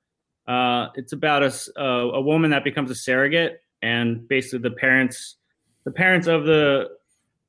[0.46, 5.36] uh, it's about a uh, a woman that becomes a surrogate, and basically the parents
[5.84, 6.90] the parents of the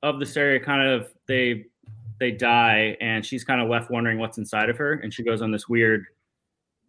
[0.02, 1.66] of the surrogate kind of they
[2.22, 5.42] they die, and she's kind of left wondering what's inside of her, and she goes
[5.42, 6.06] on this weird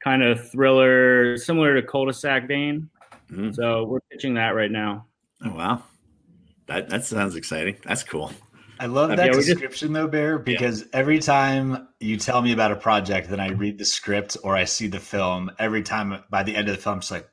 [0.02, 2.88] kind of thriller similar to cul-de-sac vein.
[3.30, 3.54] Mhm.
[3.54, 5.06] So we're pitching that right now.
[5.44, 5.82] Oh wow,
[6.66, 7.76] that that sounds exciting.
[7.84, 8.32] That's cool.
[8.78, 12.72] I love Yeah, that just- description though, Bear, because every time you tell me about
[12.72, 15.50] a project, then I read the script or I see the film.
[15.58, 17.28] Every time by the end of the film, I'm just like,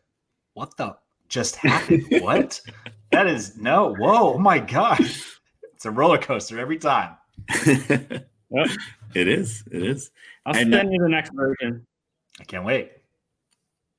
[0.54, 0.98] what the
[1.30, 2.06] just happened?
[2.22, 2.60] what?
[3.12, 5.24] That is no, whoa, oh my gosh.
[5.74, 7.16] It's a roller coaster every time.
[8.50, 8.70] Yep.
[9.14, 9.62] It is.
[9.70, 10.10] It is.
[10.46, 11.86] I'll And- send you the next version.
[12.40, 12.92] I can't wait.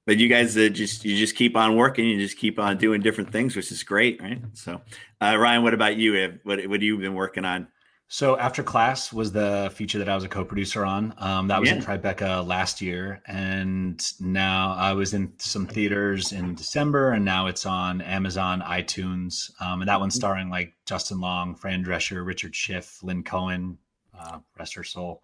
[0.09, 2.07] But you guys uh, just you just keep on working.
[2.07, 4.41] You just keep on doing different things, which is great, right?
[4.55, 4.81] So,
[5.21, 6.39] uh, Ryan, what about you?
[6.45, 7.69] What what have you been working on
[8.07, 11.13] So after class was the feature that I was a co-producer on.
[11.19, 11.77] Um, that was yeah.
[11.77, 17.47] in Tribeca last year, and now I was in some theaters in December, and now
[17.47, 20.21] it's on Amazon, iTunes, um, and that one's mm-hmm.
[20.21, 23.77] starring like Justin Long, Fran Drescher, Richard Schiff, Lynn Cohen,
[24.19, 25.23] uh, rest her soul.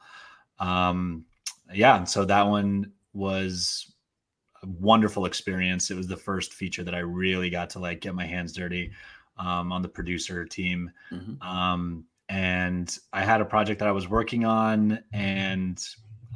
[0.58, 1.24] Um,
[1.72, 3.93] yeah, and so that one was
[4.66, 5.90] wonderful experience.
[5.90, 8.92] It was the first feature that I really got to like get my hands dirty
[9.38, 10.90] um, on the producer team.
[11.10, 11.42] Mm-hmm.
[11.42, 15.82] Um, and I had a project that I was working on, and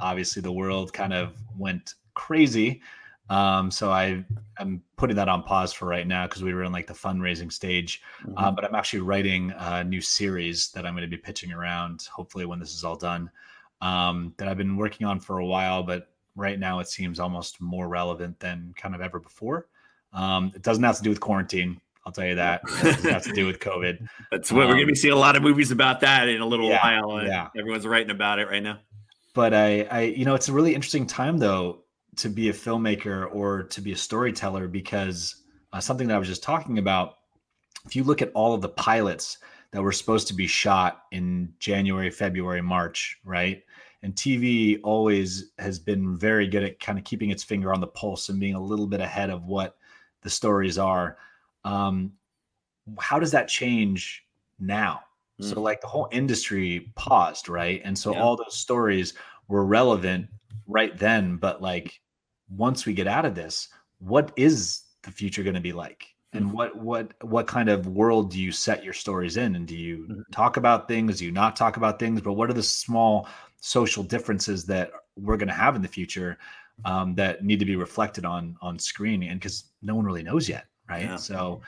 [0.00, 2.82] obviously the world kind of went crazy.
[3.30, 4.24] Um, so I
[4.58, 7.52] am putting that on pause for right now because we were in like the fundraising
[7.52, 8.02] stage.
[8.22, 8.38] Mm-hmm.
[8.38, 12.08] Uh, but I'm actually writing a new series that I'm going to be pitching around.
[12.12, 13.30] Hopefully, when this is all done,
[13.80, 16.08] um, that I've been working on for a while, but
[16.38, 19.68] right now it seems almost more relevant than kind of ever before.
[20.12, 21.80] Um, it doesn't have to do with quarantine.
[22.06, 22.62] I'll tell you that.
[22.64, 24.08] It has to do with COVID.
[24.30, 26.40] That's what um, we're going to be seeing a lot of movies about that in
[26.40, 27.22] a little yeah, while.
[27.22, 27.48] Yeah.
[27.58, 28.78] Everyone's writing about it right now.
[29.34, 31.84] But I, I, you know, it's a really interesting time though
[32.16, 36.28] to be a filmmaker or to be a storyteller because uh, something that I was
[36.28, 37.14] just talking about.
[37.84, 39.38] If you look at all of the pilots
[39.70, 43.62] that were supposed to be shot in January, February, March, right?
[44.02, 47.86] And TV always has been very good at kind of keeping its finger on the
[47.86, 49.76] pulse and being a little bit ahead of what
[50.22, 51.18] the stories are.
[51.64, 52.12] Um,
[52.98, 54.24] how does that change
[54.60, 55.00] now?
[55.40, 55.50] Mm.
[55.50, 57.80] So, like the whole industry paused, right?
[57.84, 58.22] And so yeah.
[58.22, 59.14] all those stories
[59.48, 60.28] were relevant
[60.66, 61.36] right then.
[61.36, 62.00] But like
[62.48, 66.06] once we get out of this, what is the future going to be like?
[66.34, 66.56] And mm-hmm.
[66.56, 69.56] what what what kind of world do you set your stories in?
[69.56, 70.20] And do you mm-hmm.
[70.30, 71.18] talk about things?
[71.18, 72.20] Do you not talk about things?
[72.20, 73.26] But what are the small
[73.60, 76.38] social differences that we're going to have in the future
[76.84, 79.22] um, that need to be reflected on on screen?
[79.22, 81.04] And because no one really knows yet, right?
[81.04, 81.16] Yeah.
[81.16, 81.60] So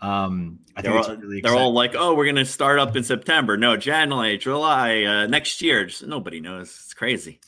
[0.00, 3.04] um, I they're, all, really they're all like, oh, we're going to start up in
[3.04, 3.56] September.
[3.56, 5.86] No, January, July, uh, next year.
[5.86, 6.68] Just, nobody knows.
[6.68, 7.40] It's crazy.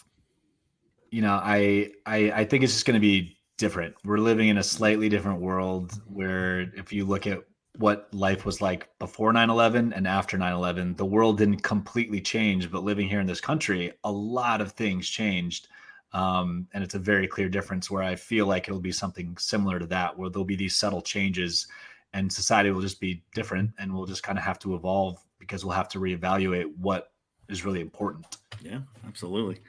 [1.10, 3.94] You know, I, I, I think it's just going to be different.
[4.04, 7.40] We're living in a slightly different world where if you look at
[7.78, 12.82] what life was like before 9-11 and after 9-11 the world didn't completely change but
[12.82, 15.68] living here in this country a lot of things changed
[16.12, 19.78] um, and it's a very clear difference where I feel like it'll be something similar
[19.78, 21.66] to that, where there'll be these subtle changes
[22.14, 25.64] and society will just be different and we'll just kind of have to evolve because
[25.64, 27.12] we'll have to reevaluate what
[27.48, 28.26] is really important.
[28.62, 29.60] Yeah, absolutely.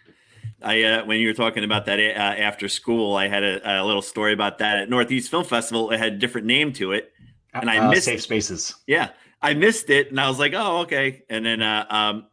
[0.62, 3.86] I uh, when you were talking about that uh, after school, I had a, a,
[3.86, 5.92] little story about that at Northeast Film Festival.
[5.92, 7.12] It had a different name to it,
[7.54, 8.76] and I uh, missed safe spaces.
[8.88, 9.10] Yeah,
[9.42, 12.28] I missed it, and I was like, "Oh, okay." And then uh, um,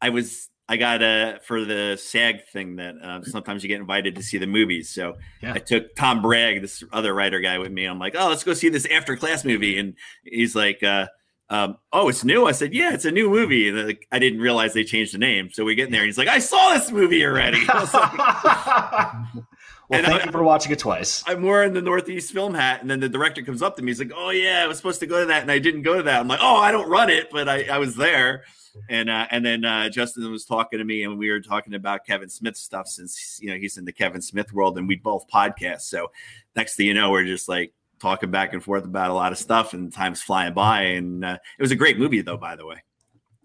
[0.00, 4.16] I was I got a for the SAG thing that uh, sometimes you get invited
[4.16, 4.90] to see the movies.
[4.90, 5.52] So yeah.
[5.54, 7.84] I took Tom Bragg, this other writer guy, with me.
[7.84, 11.06] I'm like, oh, let's go see this after class movie, and he's like, uh,
[11.50, 12.46] um, oh, it's new.
[12.46, 13.68] I said, yeah, it's a new movie.
[13.68, 15.50] And like, I didn't realize they changed the name.
[15.52, 17.62] So we get in there, and he's like, I saw this movie already.
[17.68, 19.44] Like,
[19.88, 21.22] well, and thank I, you for watching it twice.
[21.26, 23.90] I'm wearing the Northeast film hat, and then the director comes up to me.
[23.90, 25.96] He's like, "Oh yeah, I was supposed to go to that, and I didn't go
[25.96, 28.44] to that." I'm like, "Oh, I don't run it, but I, I was there."
[28.88, 32.04] and uh, and then uh, Justin was talking to me, and we were talking about
[32.06, 35.28] Kevin Smith stuff since you know he's in the Kevin Smith world, and we both
[35.28, 35.82] podcast.
[35.82, 36.10] So
[36.56, 39.38] next thing you know, we're just like talking back and forth about a lot of
[39.38, 40.82] stuff, and time's flying by.
[40.82, 42.82] And uh, it was a great movie, though, by the way.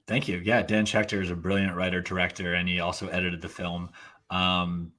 [0.08, 0.41] Thank you.
[0.43, 3.91] Yeah, Dan Schechter is a brilliant writer director, and he also edited the film.
[4.32, 4.91] Um,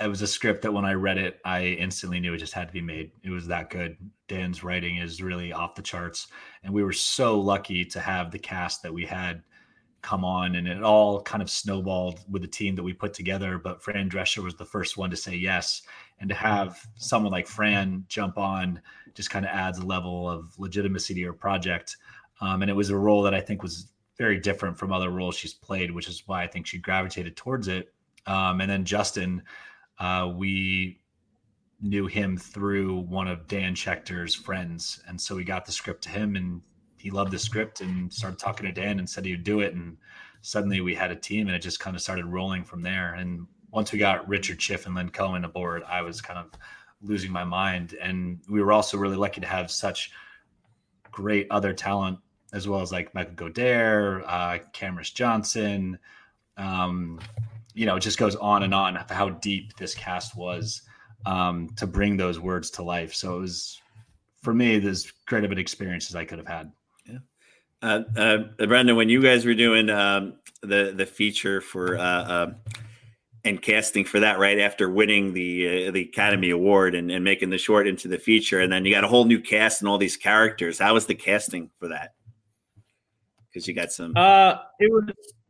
[0.00, 2.66] it was a script that when I read it, I instantly knew it just had
[2.66, 3.12] to be made.
[3.22, 3.96] It was that good.
[4.26, 6.28] Dan's writing is really off the charts,
[6.62, 9.42] and we were so lucky to have the cast that we had
[10.04, 13.58] come on and it all kind of snowballed with the team that we put together.
[13.58, 15.80] But fran drescher was the first one to say yes.
[16.20, 18.80] And to have someone like fran jump on
[19.14, 21.96] just kind of adds a level of legitimacy to your project.
[22.42, 25.36] Um, and it was a role that i think was very different from other roles
[25.36, 27.94] she's played which is why i think she gravitated towards it.
[28.26, 29.42] Um, and then justin
[29.98, 31.00] uh, we
[31.80, 36.08] knew him through one of dan schechter's friends and so we got the script to
[36.08, 36.62] him and
[37.04, 39.74] he loved the script and started talking to Dan and said he'd do it.
[39.74, 39.98] And
[40.40, 43.12] suddenly we had a team and it just kind of started rolling from there.
[43.12, 46.58] And once we got Richard Schiff and Lynn Cohen aboard, I was kind of
[47.02, 47.94] losing my mind.
[48.00, 50.12] And we were also really lucky to have such
[51.10, 52.20] great other talent
[52.54, 55.98] as well as like Michael Godere, uh, Camrus Johnson.
[56.56, 57.20] Um,
[57.74, 60.82] you know, it just goes on and on how deep this cast was
[61.26, 63.12] um, to bring those words to life.
[63.14, 63.80] So it was,
[64.42, 66.72] for me, as great of an experience as I could have had.
[67.82, 72.54] Uh, uh, Brenden, when you guys were doing um, the the feature for uh, uh,
[73.44, 77.50] and casting for that right after winning the uh, the Academy Award and, and making
[77.50, 79.98] the short into the feature, and then you got a whole new cast and all
[79.98, 80.78] these characters.
[80.78, 82.14] How was the casting for that?
[83.54, 84.12] because you got some.
[84.16, 85.04] Uh, it was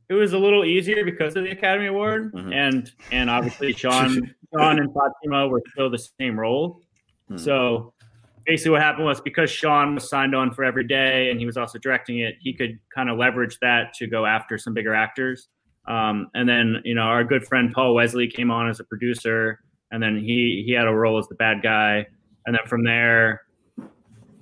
[0.08, 2.52] it was a little easier because of the Academy Award, Mhm.
[2.54, 6.82] and and obviously Shawn Shawn and Fatima were still the same role.
[7.28, 7.36] Hmm.
[7.36, 7.94] So
[8.46, 11.56] basically, what happened was because Shawn was signed on for every day, and he was
[11.56, 15.48] also directing it, he could kind of leverage that to go after some bigger actors.
[15.86, 19.60] Um, and then you know our good friend Paul Wesley came on as a producer,
[19.90, 22.06] and then he he had a role as the bad guy,
[22.46, 23.42] and then from there.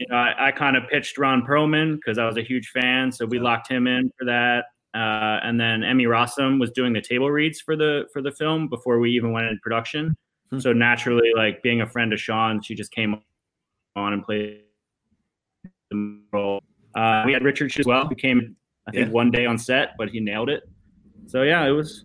[0.01, 3.13] You know, I, I kind of pitched Ron Perlman because I was a huge fan,
[3.13, 4.65] so we locked him in for that
[4.95, 8.69] uh, and then Emmy Rossum was doing the table reads for the for the film
[8.69, 10.15] before we even went into production.
[10.51, 10.59] Hmm.
[10.59, 13.21] So naturally, like being a friend of Shawn, she just came
[13.97, 14.63] on and played
[15.91, 16.63] the role.
[16.95, 19.13] Uh, we had Richard as well, who came I think Yeah.
[19.13, 20.65] one day on set, but he nailed it.
[21.27, 22.05] So yeah, it was.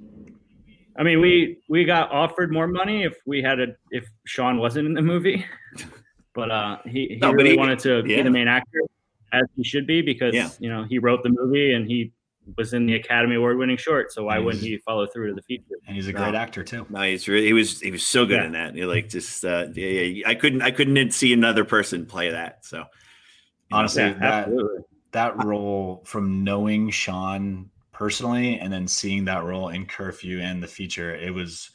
[0.97, 4.86] I mean, we we got offered more money if we had a if Shawn wasn't
[4.88, 5.45] in the movie,
[6.36, 8.17] but uh, he he No, really he- wanted to yeah.
[8.17, 8.80] be the main actor
[9.34, 10.50] as he should be because Yeah.
[10.60, 12.13] you know he wrote the movie and he
[12.55, 14.12] was in the Academy Award winning short.
[14.13, 15.75] So why And wouldn't he follow through to the feature?
[15.86, 16.86] and he's a great actor too.
[16.89, 18.45] No, he's really he was he was so good Yeah.
[18.45, 18.75] in that.
[18.75, 22.65] You're like just uh, yeah, yeah, I couldn't I couldn't see another person play that.
[22.65, 22.86] So
[23.71, 24.83] Honestly, Yeah, that absolutely.
[25.12, 30.67] that role from knowing Shawn personally and then seeing that role in curfew and the
[30.67, 31.69] feature, it was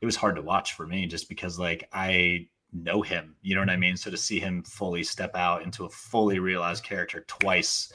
[0.00, 3.60] it was hard to watch for me just because like I know him, you know
[3.62, 3.96] what I mean?
[3.96, 7.92] So to see him fully step out into a fully realized character twice,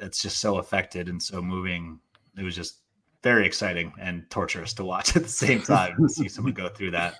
[0.00, 2.00] it's just so affected and so moving.
[2.38, 2.80] It was just
[3.22, 6.92] very exciting and torturous to watch at the same time to see someone go through
[6.92, 7.16] that.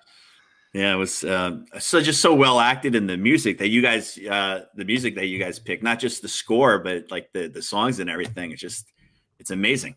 [0.72, 4.18] yeah, it was um, so just so well acted in the music that you guys
[4.18, 7.62] uh, the music that you guys picked, not just the score, but like the the
[7.62, 8.52] songs and everything.
[8.52, 8.92] It's just
[9.38, 9.96] it's amazing.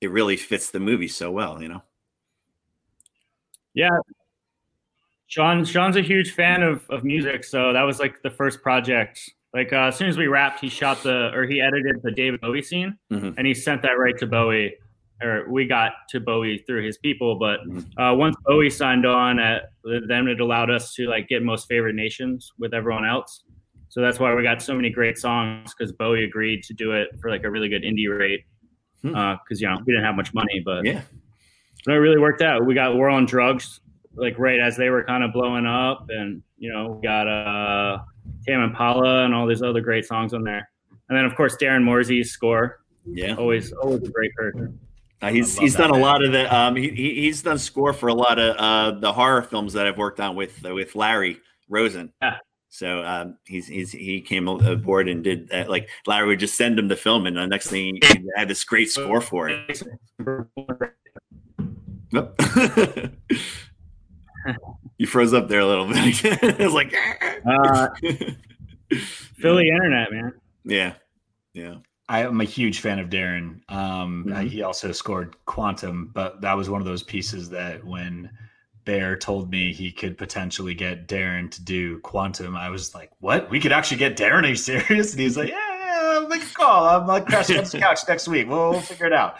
[0.00, 1.82] It really fits the movie so well, you know.
[3.74, 3.98] Yeah.
[5.28, 9.30] Shawn Shawn's a huge fan of, of music, so that was like the first project.
[9.54, 12.40] Like uh, as soon as we wrapped, he shot the or he edited the David
[12.40, 13.34] Bowie scene, Mhm.
[13.36, 14.74] and he sent that right to Bowie,
[15.22, 17.34] or we got to Bowie through his people.
[17.38, 17.84] But Mhm.
[17.98, 19.64] uh, once Bowie signed on, at,
[20.08, 23.44] then it allowed us to like get most favorite nations with everyone else.
[23.88, 27.08] So that's why we got so many great songs because Bowie agreed to do it
[27.20, 28.44] for like a really good indie rate.
[29.02, 29.08] Hmm.
[29.44, 31.02] Because you know we didn't have much money, but Yeah,
[31.86, 32.64] no, it really worked out.
[32.64, 33.80] We got War on Drugs
[34.14, 37.98] like right as they were kind of blowing up, and you know we got uh
[38.46, 40.68] Tame Impala and all these other great songs on there.
[41.08, 43.34] And then of course Darren Morze's score, yeah.
[43.36, 44.78] always always a great person.
[45.20, 47.92] Uh, he's he's that done a lot of the um he, he he's done score
[47.92, 50.94] for a lot of uh the horror films that I've worked on with uh, with
[50.94, 52.12] Larry Rosen.
[52.20, 52.38] Yeah.
[52.68, 55.70] So um he's he's he came aboard and did that.
[55.70, 58.64] Like Larry would just send him the film, and the next thing he had this
[58.64, 59.82] great score for it.
[62.12, 62.38] Yep.
[65.02, 66.24] you froze up there a little bit.
[66.24, 66.94] it was like
[67.44, 67.88] Uh,
[69.38, 70.32] Philly internet, man.
[70.64, 70.94] yeah,
[71.54, 71.74] yeah.
[72.08, 73.60] I am a huge fan of Darren.
[73.68, 74.48] Um, Mhm.
[74.48, 78.30] He also scored Quantum, but that was one of those pieces that when
[78.84, 83.48] Bear told me he could potentially get Darren to do Quantum, I was like, "What?
[83.50, 84.44] We could actually get Darren?
[84.44, 86.84] Are you serious?" And he's like, "Yeah, yeah, I'll make a call.
[86.88, 88.48] I'm like crashing on the couch next week.
[88.48, 89.36] We'll, we'll figure it out."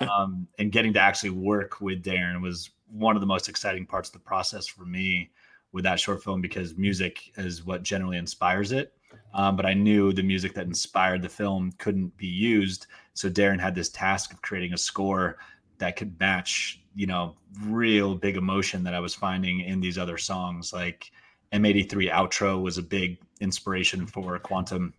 [0.00, 4.08] um, and getting to actually work with Darren was one of the most exciting parts
[4.08, 5.30] of the process for me
[5.72, 8.92] with that short film because music is what generally inspires it.
[9.34, 12.86] Um, but I knew the music that inspired the film couldn't be used.
[13.14, 15.38] So Darren had this task of creating a score
[15.78, 20.18] that could match, you know, real big emotion that I was finding in these other
[20.18, 20.72] songs.
[20.72, 21.10] Like
[21.52, 24.94] M83 outro was a big inspiration for Quantum.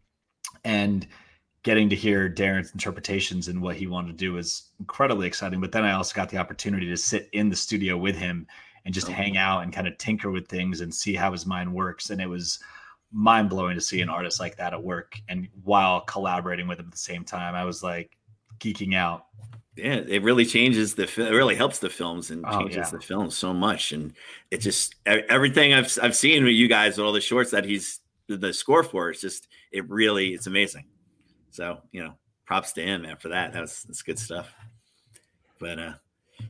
[0.64, 1.08] And
[1.64, 5.62] getting to hear Darren's interpretations and what he wanted to do was incredibly exciting.
[5.62, 8.46] But then I also got the opportunity to sit in the studio with him
[8.86, 9.14] and just Oh.
[9.14, 12.10] hang out and kind of tinker with things and see how his mind works.
[12.10, 12.60] And it was
[13.14, 14.16] mind blowing to see an mm-hmm.
[14.16, 17.56] artist like that at work and while collaborating with him at the same time.
[17.56, 18.18] I was like
[18.60, 19.28] geeking out.
[19.78, 21.08] yeah, it really changes the.
[21.08, 22.90] fi- It really helps the films and Oh, changes yeah.
[22.90, 24.14] the film so much, and
[24.52, 28.54] it just everything I've I've seen with you guys, all the shorts that he's the
[28.54, 29.10] score for.
[29.10, 30.86] It's just it really it's amazing.
[31.54, 33.54] So you know, props to him man for that.
[33.54, 34.54] That's that's good stuff.
[35.60, 35.94] But uh,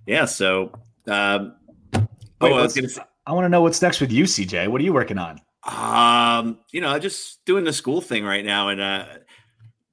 [0.06, 0.26] yeah.
[0.26, 0.72] So
[1.08, 1.56] um,
[1.94, 2.04] Wait,
[2.42, 4.68] oh, I was gonna say, I want to know what's next with you, CJ.
[4.70, 5.40] What are you working on?
[5.64, 9.06] um, you know, just doing the school thing right now and uh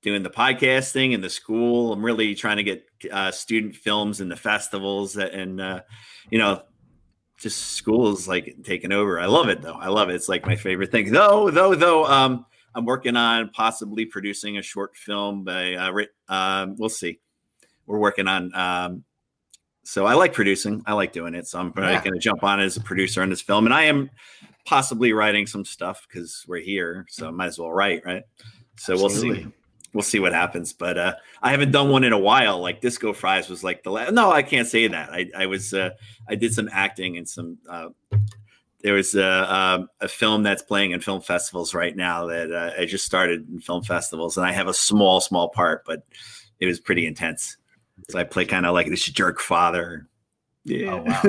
[0.02, 1.92] doing the podcasting and the school.
[1.92, 5.82] I'm really trying to get uh student films and the festivals and uh
[6.30, 6.62] you know
[7.38, 9.20] just school is like taking over.
[9.20, 9.74] I love it though.
[9.74, 10.14] I love it.
[10.14, 11.10] It's like my favorite thing.
[11.10, 12.44] Though, though, though, um,
[12.74, 17.20] I'm working on possibly producing a short film by uh, um, we'll see.
[17.86, 19.04] We're working on um
[19.82, 20.82] so I like producing.
[20.86, 21.48] I like doing it.
[21.48, 22.04] So I'm probably Yeah.
[22.04, 24.10] going to jump on as a producer on this film, and I am
[24.64, 28.22] possibly writing some stuff because we're here, so I might as well write, right?
[28.76, 29.46] So we'll see.
[29.92, 30.72] We'll see what happens.
[30.72, 32.60] But uh, I haven't done one in a while.
[32.60, 34.12] Like Disco Fries was like the last.
[34.12, 35.10] No, I can't say that.
[35.10, 35.90] I, I was uh,
[36.28, 37.58] I did some acting and some.
[38.82, 42.72] There was a, a, a, film that's playing in film festivals right now that uh,
[42.78, 46.02] I just started in film festivals, and I have a small, small part, but
[46.60, 47.56] it was pretty intense.
[48.08, 50.08] So I play kind of like this jerk father.
[50.64, 50.92] Yeah.
[50.92, 51.20] Oh, wow.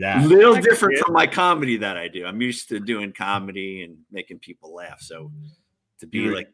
[0.00, 0.24] that.
[0.26, 2.24] Little different from my comedy that I do.
[2.26, 5.00] I'm used to doing comedy and making people laugh.
[5.00, 5.30] So
[6.00, 6.48] to be like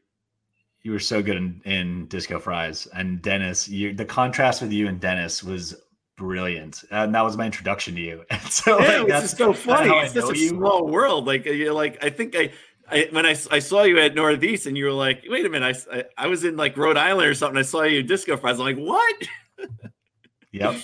[0.82, 3.68] you were so good in, in Disco Fries and Dennis.
[3.68, 5.74] You, the contrast with you and Dennis was
[6.18, 8.24] brilliant, and that was my introduction to you.
[8.30, 9.90] And so yeah, like, that's so funny.
[9.90, 10.48] It's such a you.
[10.50, 11.26] small world.
[11.26, 12.52] Like you're like I think I.
[12.90, 15.86] I, when I, I saw you at Northeast and you were like, wait a minute,
[15.92, 17.58] I, I, I was in like Rhode Island or something.
[17.58, 18.58] I saw you at Disco Fries.
[18.58, 19.28] I'm like, what?
[20.52, 20.74] yep.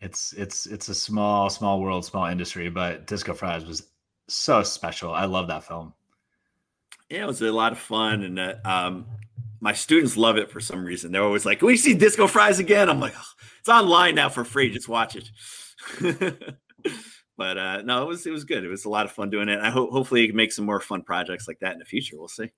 [0.00, 3.88] It's it's it's a small small world, small industry, but Disco Fries was
[4.26, 5.12] so special.
[5.12, 5.92] I love that film.
[7.10, 9.06] Yeah, it was a lot of fun, and uh, um,
[9.60, 11.12] my students love it for some reason.
[11.12, 13.28] They're always like, "Can we see Disco Fries again?" I'm like, oh,
[13.60, 14.70] "It's online now for free.
[14.70, 15.30] Just watch it."
[17.36, 18.64] but uh, no, it was it was good.
[18.64, 19.60] It was a lot of fun doing it.
[19.60, 22.16] I hope hopefully you can make some more fun projects like that in the future.
[22.18, 22.50] We'll see.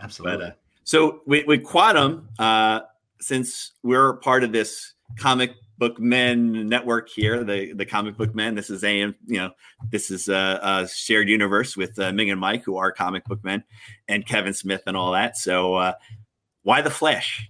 [0.00, 0.38] Absolutely.
[0.38, 0.54] But, uh,
[0.84, 2.80] so with, with Quantum, uh,
[3.20, 8.54] since we're part of this comic book men network here, the the comic book men.
[8.54, 9.50] This is AM, you know,
[9.90, 13.42] this is a, a shared universe with uh, Ming and Mike, who are comic book
[13.42, 13.64] men,
[14.08, 15.36] and Kevin Smith and all that.
[15.36, 15.92] So uh,
[16.64, 17.48] why the Flash?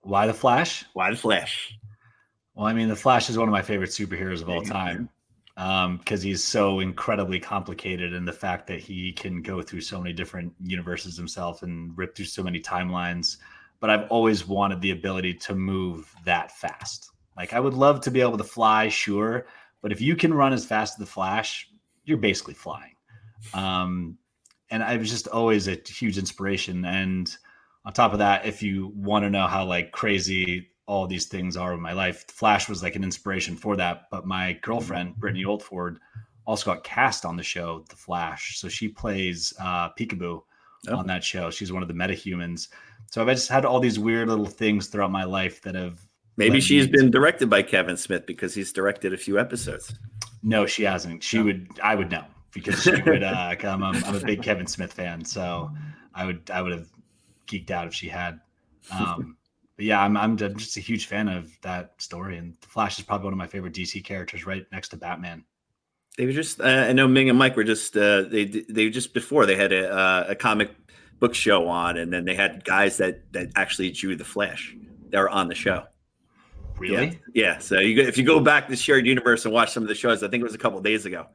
[0.00, 0.84] Why the Flash?
[0.94, 1.76] Why the Flash?
[2.54, 5.08] Well, I mean, the Flash is one of my favorite superheroes of all time
[5.54, 10.00] because um, he's so incredibly complicated, and the fact that he can go through so
[10.00, 13.36] many different universes himself and rip through so many timelines.
[13.80, 17.10] But I've always wanted the ability to move that fast.
[17.36, 19.46] Like, I would love to be able to fly, sure,
[19.80, 21.68] but if you can run as fast as the Flash,
[22.04, 22.94] you're basically flying.
[23.52, 24.16] Um,
[24.70, 26.84] and I was just always a huge inspiration.
[26.84, 27.36] And
[27.84, 31.56] on top of that, if you want to know how like crazy all these things
[31.56, 34.08] are in my life, Flash was like an inspiration for that.
[34.10, 35.96] But my girlfriend, Britne Oldford,
[36.44, 38.58] also got cast on the show, The Flash.
[38.58, 40.42] So she plays uh, Peekaboo
[40.88, 40.96] oh.
[40.96, 41.50] on that show.
[41.50, 42.68] She's one of the metahumans.
[43.10, 46.00] So I've just had all these weird little things throughout my life that have.
[46.36, 49.94] Maybe she's been directed by Kevin Smith because he's directed a few episodes.
[50.42, 51.22] No, she hasn't.
[51.22, 51.44] She no.
[51.44, 51.68] would.
[51.82, 52.24] I would know
[52.54, 53.22] because she would.
[53.22, 55.70] Uh, I'm, I'm a big Kevin Smith fan, so
[56.14, 56.50] I would.
[56.50, 56.88] I would have
[57.46, 58.40] geeked out if she had.
[58.90, 59.36] Um,
[59.76, 63.04] but yeah, I'm I'm just a huge fan of that story, and the Flash is
[63.04, 65.44] probably one of my favorite DC characters, right next to Batman.
[66.18, 66.60] They were just.
[66.60, 67.96] Uh, I know Ming and Mike were just.
[67.96, 70.74] Uh, they they just before they had a, uh, a comic
[71.20, 74.76] book show on, and then they had guys that that actually drew the Flash.
[75.08, 75.84] They were on the show.
[76.78, 77.20] Really?
[77.34, 77.54] Yeah.
[77.54, 77.58] yeah.
[77.58, 80.22] So you if you go back to shared universe and watch some of the shows,
[80.22, 81.26] I think it was a couple days ago.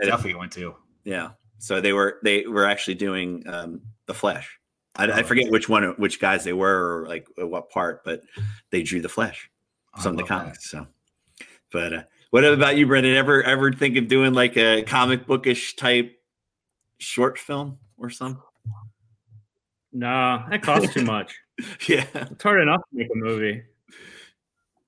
[0.00, 0.74] Definitely went to.
[1.04, 1.30] Yeah.
[1.58, 4.60] So they were they were actually doing um, the Flash.
[4.96, 8.22] I, I, forget which one, which guys they were, or like what part, but
[8.70, 9.50] they drew the Flash,
[9.98, 10.70] some of the comics.
[10.70, 10.86] That.
[10.86, 13.14] So, but uh, what about you, Brenden?
[13.16, 16.16] Ever ever think of doing like a comic bookish type
[16.98, 18.40] short film or something?
[19.92, 21.34] No, that costs too much.
[21.88, 23.62] yeah, it's hard enough to make a movie.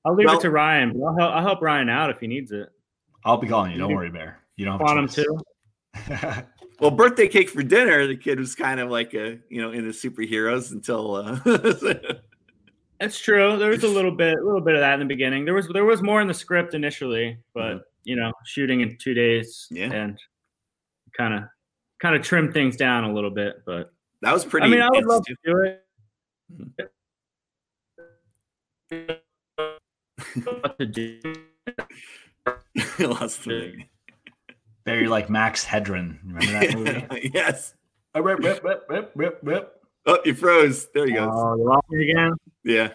[0.05, 2.29] I'll leave well, it to Ryan, but I'll help, I'll help Ryan out if he
[2.29, 2.69] needs it.
[3.25, 3.79] I'll be calling you.
[3.79, 4.41] Don't worry, Bear.
[4.57, 6.47] You don't want him to.
[6.81, 8.07] Well, birthday cake for dinner.
[8.07, 11.16] The kid was kind of like a you know into superheroes until.
[11.16, 11.39] Uh,
[13.01, 13.59] That's true.
[13.59, 15.45] There was a little bit, a little bit of that in the beginning.
[15.45, 17.79] There was there was more in the script initially, but mm-hmm.
[18.05, 20.18] you know, shooting in two days, yeah, and
[21.16, 21.43] kind of
[22.01, 23.57] kind of trim things down a little bit.
[23.66, 24.66] But that was pretty.
[24.66, 25.35] I mean, I would love too.
[25.45, 26.93] to do it.
[30.62, 31.20] what to do?
[32.99, 33.85] Lost the
[34.87, 36.18] very like Max Headroom.
[36.24, 36.74] Remember that
[37.11, 37.30] movie?
[37.34, 37.74] yes.
[38.14, 39.82] Oh, rip, rip, rip, rip, rip, rip.
[40.07, 40.89] Oh, you froze.
[40.95, 41.30] There you go.
[41.30, 42.32] Oh, you lost me again.
[42.64, 42.93] Yeah.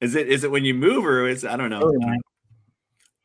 [0.00, 1.82] Is it is it when you move or is I don't know.
[1.82, 2.16] Oh,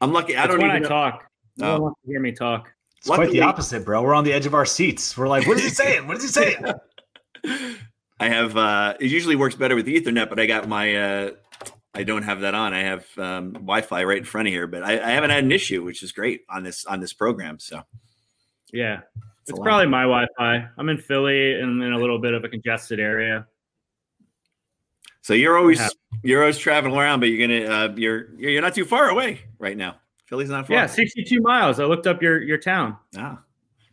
[0.01, 0.35] I'm lucky.
[0.35, 0.89] I don't when I know.
[0.89, 1.25] talk.
[1.57, 2.73] No one wants to hear me talk.
[2.97, 4.01] It's quite the opposite, bro.
[4.01, 5.15] We're on the edge of our seats.
[5.15, 6.07] We're like, what is he saying?
[6.07, 6.65] What is he saying?
[8.19, 11.31] I have uh it usually works better with Ethernet, but I got my uh
[11.95, 12.73] I don't have that on.
[12.73, 15.51] I have um, Wi-Fi right in front of here, but I, I, haven't had an
[15.51, 17.59] issue, which is great on this on this program.
[17.59, 17.83] So,
[18.71, 19.01] yeah,
[19.41, 20.69] it's, it's probably my Wi-Fi.
[20.77, 23.45] I'm in Philly and in a little bit of a congested area.
[25.21, 25.79] So you're always
[26.23, 29.77] you're always traveling around, but you're gonna uh, you're you're not too far away right
[29.77, 29.95] now.
[30.25, 30.75] Philly's not far.
[30.75, 31.79] Yeah, 62 miles.
[31.79, 32.97] I looked up your your town.
[33.15, 33.41] Ah,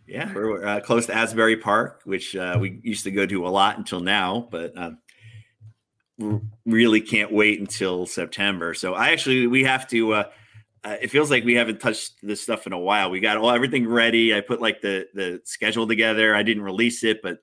[0.09, 3.49] yeah, we're uh, close to Asbury Park, which uh, we used to go to a
[3.49, 4.99] lot until now, but um,
[6.67, 8.75] really can't wait until September.
[8.75, 10.15] So I actually we have to.
[10.15, 10.25] Uh,
[10.83, 13.11] uh, it feels like we haven't touched this stuff in a while.
[13.11, 14.35] We got all everything ready.
[14.35, 16.35] I put like the the schedule together.
[16.35, 17.39] I didn't release it, but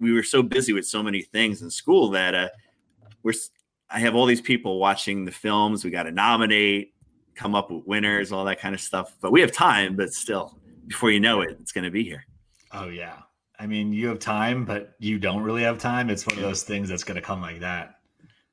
[0.00, 2.48] we were so busy with so many things in school that uh,
[3.22, 3.34] we're
[3.90, 5.84] I have all these people watching the films.
[5.84, 6.94] We got to nominate,
[7.34, 9.14] come up with winners, all that kind of stuff.
[9.20, 12.24] But we have time, but still, before you know it, it's going to be here.
[12.72, 13.14] Oh yeah.
[13.58, 16.10] I mean, you have time, but you don't really have time.
[16.10, 17.96] It's one of those things that's going to come like that.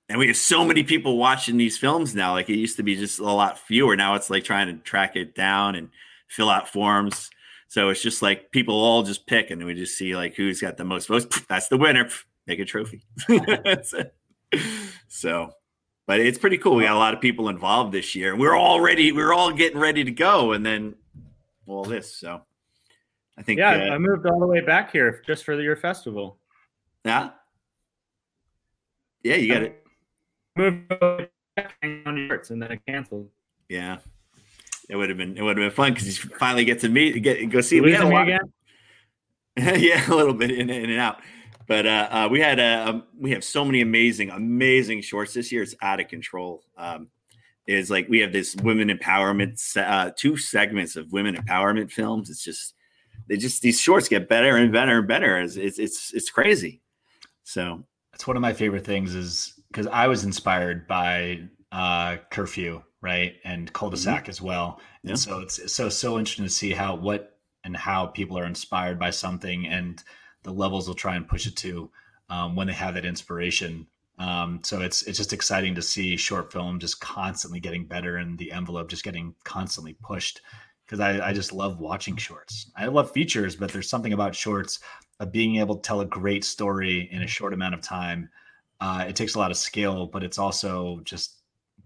[0.09, 2.33] And we have so many people watching these films now.
[2.33, 3.95] Like it used to be just a lot fewer.
[3.95, 5.89] Now it's like trying to track it down and
[6.27, 7.29] fill out forms.
[7.67, 10.77] So it's just like people all just pick, and we just see like who's got
[10.77, 11.41] the most votes.
[11.49, 12.09] That's the winner.
[12.47, 13.03] Make a trophy.
[15.07, 15.51] so,
[16.05, 16.75] but it's pretty cool.
[16.75, 18.35] We got a lot of people involved this year.
[18.35, 19.11] We're all ready.
[19.11, 20.95] We're all getting ready to go, and then
[21.65, 22.15] all this.
[22.15, 22.43] So,
[23.37, 23.59] I think.
[23.59, 26.37] Yeah, uh, I moved all the way back here just for your festival.
[27.03, 27.31] Yeah.
[29.23, 29.83] Yeah, you got it.
[30.55, 31.27] Moved on
[31.81, 33.29] and then it canceled.
[33.69, 33.97] Yeah
[34.89, 37.21] it would have been it would have been fun because you finally get to meet
[37.21, 37.81] get go see.
[37.81, 38.53] We had a lot, again.
[39.81, 41.21] yeah, a little bit in, in and out,
[41.67, 45.51] but uh, uh, we had uh, um, we have so many amazing amazing shorts this
[45.51, 45.63] year.
[45.63, 46.63] It's out of control.
[46.77, 47.09] Um,
[47.67, 52.29] is like we have this women empowerment uh, two segments of women empowerment films.
[52.29, 52.74] It's just
[53.27, 55.39] they just these shorts get better and better and better.
[55.39, 56.81] It's it's it's, it's crazy.
[57.43, 62.81] So that's one of my favorite things is because I was inspired by uh, curfew
[63.05, 63.35] right?
[63.43, 64.29] And cul-de-sac mm-hmm.
[64.31, 64.81] as well.
[65.03, 65.11] Yeah.
[65.11, 68.99] And so it's so so interesting to see how what and how people are inspired
[68.99, 70.03] by something and
[70.43, 71.91] the levels they'll try and push it to
[72.29, 73.85] um, when they have that inspiration.
[74.17, 78.39] Um, so it's it's just exciting to see short film just constantly getting better and
[78.39, 80.41] the envelope just getting constantly pushed
[80.85, 82.71] because I, I just love watching shorts.
[82.75, 84.79] I love features, but there's something about shorts
[85.19, 88.29] of being able to tell a great story in a short amount of time.
[88.79, 91.37] Uh, it takes a lot of skill, but it's also just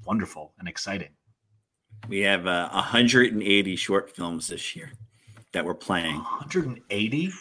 [0.06, 1.10] wonderful and exciting.
[2.08, 4.92] We have uh, 180 short films this year
[5.54, 6.16] that we're playing.
[6.16, 7.32] 180?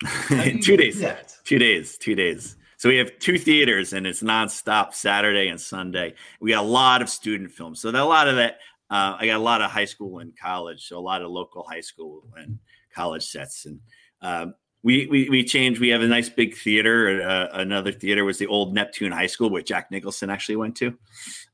[0.62, 1.04] two days.
[1.44, 1.98] Two days.
[1.98, 2.56] Two days.
[2.76, 6.14] So we have two theaters and it's nonstop Saturday and Sunday.
[6.40, 7.80] We got a lot of student films.
[7.80, 8.58] So a lot of that,
[8.90, 10.86] uh, I got a lot of high school and college.
[10.86, 12.58] So a lot of local high school and
[12.94, 13.66] college sets.
[13.66, 13.80] And
[14.22, 15.80] um, we, we we changed.
[15.80, 17.22] We have a nice big theater.
[17.22, 20.96] Uh, another theater was the old Neptune High School, which Jack Nicholson actually went to.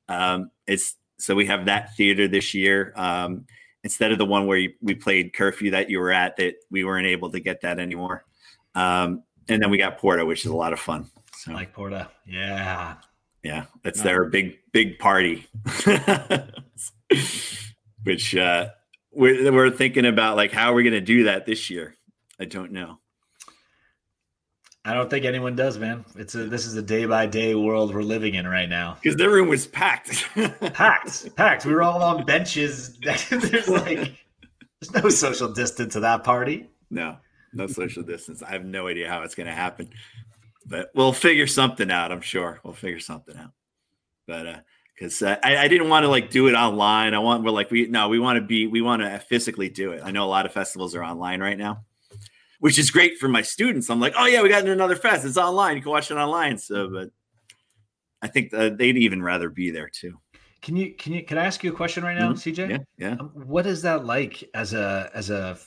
[0.09, 3.47] Um, it's so we have that theater this year um,
[3.83, 6.37] instead of the one where you, we played curfew that you were at.
[6.37, 8.25] That we weren't able to get that anymore.
[8.75, 11.11] Um, and then we got Porta, which is a lot of fun.
[11.37, 12.97] So, like Porta, yeah,
[13.45, 14.05] yeah, it's no.
[14.05, 15.47] their big big party.
[18.05, 18.69] which uh,
[19.13, 21.95] we're we're thinking about like how are we going to do that this year?
[22.41, 22.99] I don't know.
[24.87, 26.05] I don't think anyone does, man.
[26.17, 28.99] It's a this is a day by day world we're living in right now.
[29.03, 30.29] Because the room was packed,
[30.75, 31.65] packed, packed.
[31.65, 32.99] We were all on benches.
[33.01, 34.15] there's like
[34.81, 36.69] there's no social distance to that party.
[36.91, 37.17] No,
[37.55, 38.43] no social distance.
[38.43, 39.89] I have no idea how it's going to happen,
[40.67, 42.13] but we'll figure something out.
[42.13, 43.53] I'm sure we'll figure something out.
[44.27, 44.59] But uh,
[44.95, 47.15] because uh, I, I, didn't want to like do it online.
[47.15, 49.93] I want we're like we no we want to be we want to physically do
[49.93, 50.03] it.
[50.05, 51.85] I know a lot of festivals are online right now
[52.65, 53.91] which is great for my students.
[53.91, 55.27] I'm like, oh yeah, we got another fest.
[55.27, 55.77] It's online.
[55.77, 56.57] You can watch it online.
[56.57, 57.11] So, but
[58.23, 60.19] I think uh, they'd even rather be there too.
[60.63, 62.63] Can you can you can I ask you a question right now, mm-hmm.
[62.63, 62.71] CJ?
[62.71, 63.17] Yeah, yeah.
[63.21, 65.59] Um, what is that like as a as a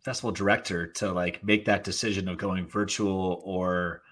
[0.00, 4.02] festival director to like make that decision of going virtual or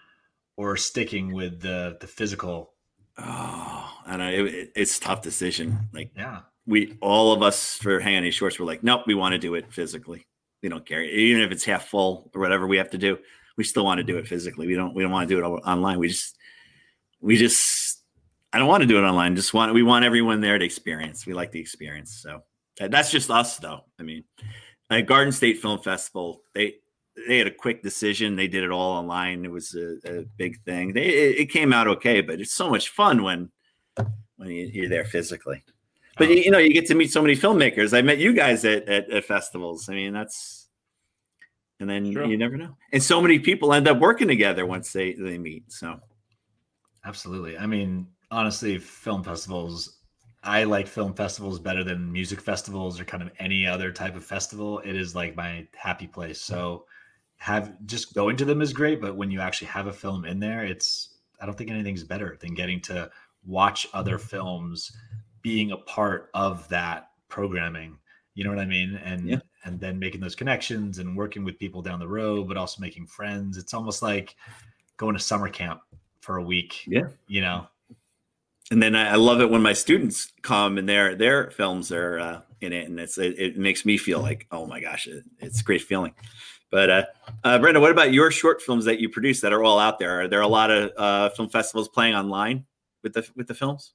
[0.58, 2.74] or sticking with the the physical?
[3.16, 5.88] Oh, I know it, it, it's tough decision.
[5.94, 9.32] Like, yeah, we all of us for hanging these shorts were like, nope, we want
[9.32, 10.26] to do it physically.
[10.62, 11.02] We don't care.
[11.02, 13.18] Even if it's half full or whatever we have to do
[13.58, 14.66] we still want to do it physically.
[14.66, 15.98] We don't we don't want to do it online.
[15.98, 16.38] We just
[17.20, 18.04] we just
[18.52, 19.36] i don't want to do it online.
[19.36, 21.26] Just want we want everyone there to experience.
[21.26, 22.40] We like the experience so.
[22.78, 23.80] That's just us though.
[23.98, 24.24] I mean
[24.88, 26.76] at garden state film festival they
[27.26, 30.22] they had a quick decision they did it all online it was a, a mm-hmm.
[30.36, 33.50] big thing they it, it, came out okay but it's so much fun when
[34.36, 35.62] when you're there physically
[36.18, 37.96] but oh, you know, you get to meet so many filmmakers.
[37.96, 39.88] I met you guys at, at, at festivals.
[39.88, 40.68] I mean, that's
[41.80, 42.76] and then you never know.
[42.92, 45.70] And so many people end up working together once they they meet.
[45.70, 46.00] So
[47.04, 47.56] absolutely.
[47.56, 49.94] I mean, honestly, film festivals.
[50.42, 54.24] I like film festivals better than music festivals or kind of any other type of
[54.24, 54.80] festival.
[54.80, 56.40] It is like my happy place.
[56.40, 56.84] So
[57.38, 60.40] have just going to them is great, but when you actually have a film in
[60.40, 63.10] there, it's I don't think anything's better than getting to
[63.46, 64.92] watch other films
[65.40, 67.96] being a part of that programming.
[68.34, 69.00] You know what i mean?
[69.04, 69.38] And yeah.
[69.64, 73.06] and then making those connections and working with people down the road but also making
[73.06, 73.56] friends.
[73.56, 74.34] It's almost like
[74.96, 75.80] going to summer camp
[76.20, 77.08] for a week yeah.
[77.28, 77.66] you know?
[78.70, 82.40] And then I, love it when my students come and their their films are uh,
[82.60, 85.62] in it, and it's it, it, makes me feel like oh my gosh, it, it's
[85.62, 86.12] a great feeling
[86.70, 87.04] But uh,
[87.44, 90.22] uh, Brenden, what about your short films that you produce that are all out there?
[90.22, 92.66] Are there a lot of uh, film festivals playing online
[93.02, 93.94] with the with the films?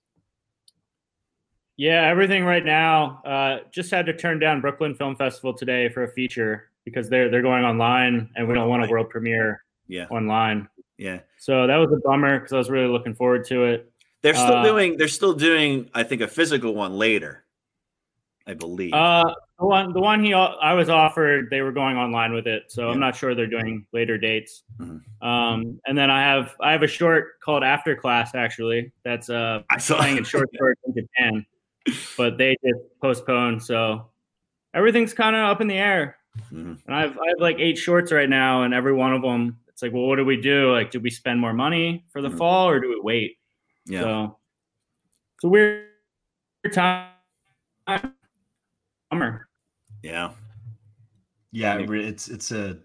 [1.78, 3.22] Yeah, everything right now.
[3.26, 7.30] Uh, just had to turn down Brooklyn Film Festival today for a feature because they're
[7.30, 10.68] they're going online, and we don't want a world premiere Yeah, online.
[10.98, 11.20] yeah.
[11.40, 13.92] So that was a bummer because I was really looking forward to it.
[14.22, 14.98] They're still Uh, doing.
[14.98, 15.90] They're still doing.
[15.94, 17.44] I think a physical one later.
[18.46, 18.94] I believe.
[18.94, 22.64] Uh, the one the one he I was offered, they were going online with it,
[22.68, 22.94] so Yeah.
[22.94, 24.64] I'm not sure they're doing later dates.
[24.80, 25.00] Mhm.
[25.22, 29.64] Um, and then I have I have a short called After Class actually that's uh
[29.70, 29.98] I saw.
[29.98, 31.46] playing in short shorts in Japan,
[32.18, 33.64] but they just postponed.
[33.64, 34.10] So
[34.74, 36.18] everything's kind of up in the air.
[36.52, 36.80] Mhm.
[36.86, 39.82] And I've I have like eight shorts right now, and every one of them, it's
[39.82, 40.74] like, well, what do we do?
[40.74, 42.38] Like, do we spend more money for the Mhm.
[42.38, 43.38] fall, or do we wait?
[43.86, 44.02] Yeah.
[44.02, 44.38] So
[45.36, 45.88] it's a weird
[46.74, 47.08] time.
[49.12, 49.48] Summer.
[50.04, 50.32] Yeah.
[51.52, 52.78] Yeah, it's it's a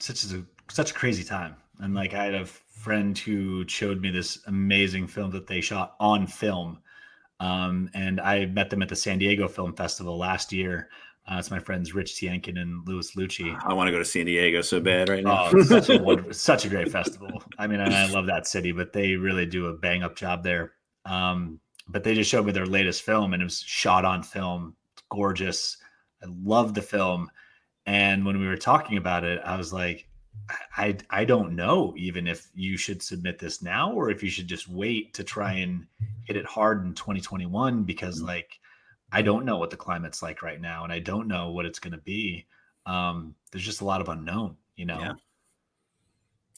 [0.00, 1.56] such a such a crazy time.
[1.80, 5.94] And like I had a friend who showed me this amazing film that they shot
[6.00, 6.78] on film.
[7.40, 10.88] Um, and I met them at the San Diego Film Festival last year.
[11.26, 13.58] Uh, it's my friends Rich Tienkin and Louis Lucci.
[13.64, 15.48] I want to go to San Diego so bad right now.
[15.50, 17.42] Oh, it's such a such a great festival.
[17.58, 20.44] I mean, and I love that city, but they really do a bang up job
[20.44, 20.72] there.
[21.06, 24.76] Um, but they just showed me their latest film, and it was shot on film.
[24.92, 25.78] It's gorgeous.
[26.24, 27.30] I love the film.
[27.86, 30.08] And when we were talking about it, I was like,
[30.76, 34.48] I I don't know even if you should submit this now or if you should
[34.48, 35.86] just wait to try and
[36.24, 38.26] hit it hard in 2021 because Mhm.
[38.26, 38.58] like
[39.12, 41.78] I don't know what the climate's like right now and I don't know what it's
[41.78, 42.46] going to be.
[42.84, 44.98] Um, there's just a lot of unknown, you know.
[45.00, 45.12] Yeah.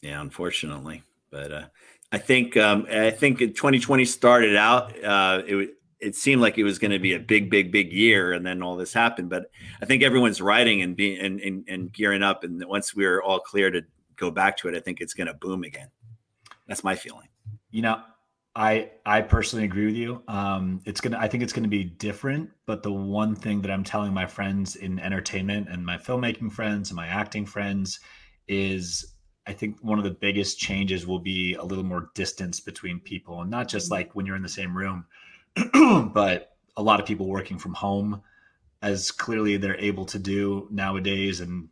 [0.01, 1.03] yeah, unfortunately.
[1.29, 1.65] But uh,
[2.11, 5.03] I think um, I think 2020 started out.
[5.03, 8.33] Uh, it it seemed like it was going to be a big, big, big year,
[8.33, 9.29] and then all this happened.
[9.29, 9.49] But
[9.81, 13.39] I think everyone's writing and being and, and, and gearing up, and once we're all
[13.39, 13.81] clear to
[14.15, 15.89] go back to it, I think it's going to boom again.
[16.67, 17.27] That's my feeling.
[17.71, 18.01] You know,
[18.57, 20.23] I I personally agree with you.
[20.27, 21.19] Um, it's gonna.
[21.19, 22.49] I think it's gonna be different.
[22.65, 26.89] But the one thing that I'm telling my friends in entertainment and my filmmaking friends
[26.89, 27.99] and my acting friends
[28.47, 29.13] is,
[29.45, 33.41] I think one of the biggest changes will be a little more distance between people,
[33.41, 35.05] and not just like when you're in the same room,
[36.13, 38.21] but a lot of people working from home,
[38.81, 41.69] as clearly they're able to do nowadays, and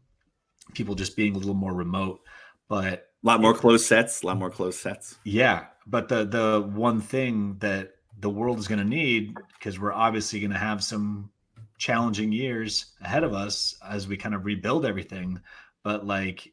[0.73, 2.21] people just being a little more remote.
[2.67, 4.23] But A lot more closed sets.
[4.23, 5.17] A lot more closed sets.
[5.23, 9.93] yeah, but the the one thing that the world is going to need because we're
[9.93, 11.29] obviously going to have some
[11.77, 15.39] challenging years ahead of us as we kind of rebuild everything,
[15.83, 16.51] but like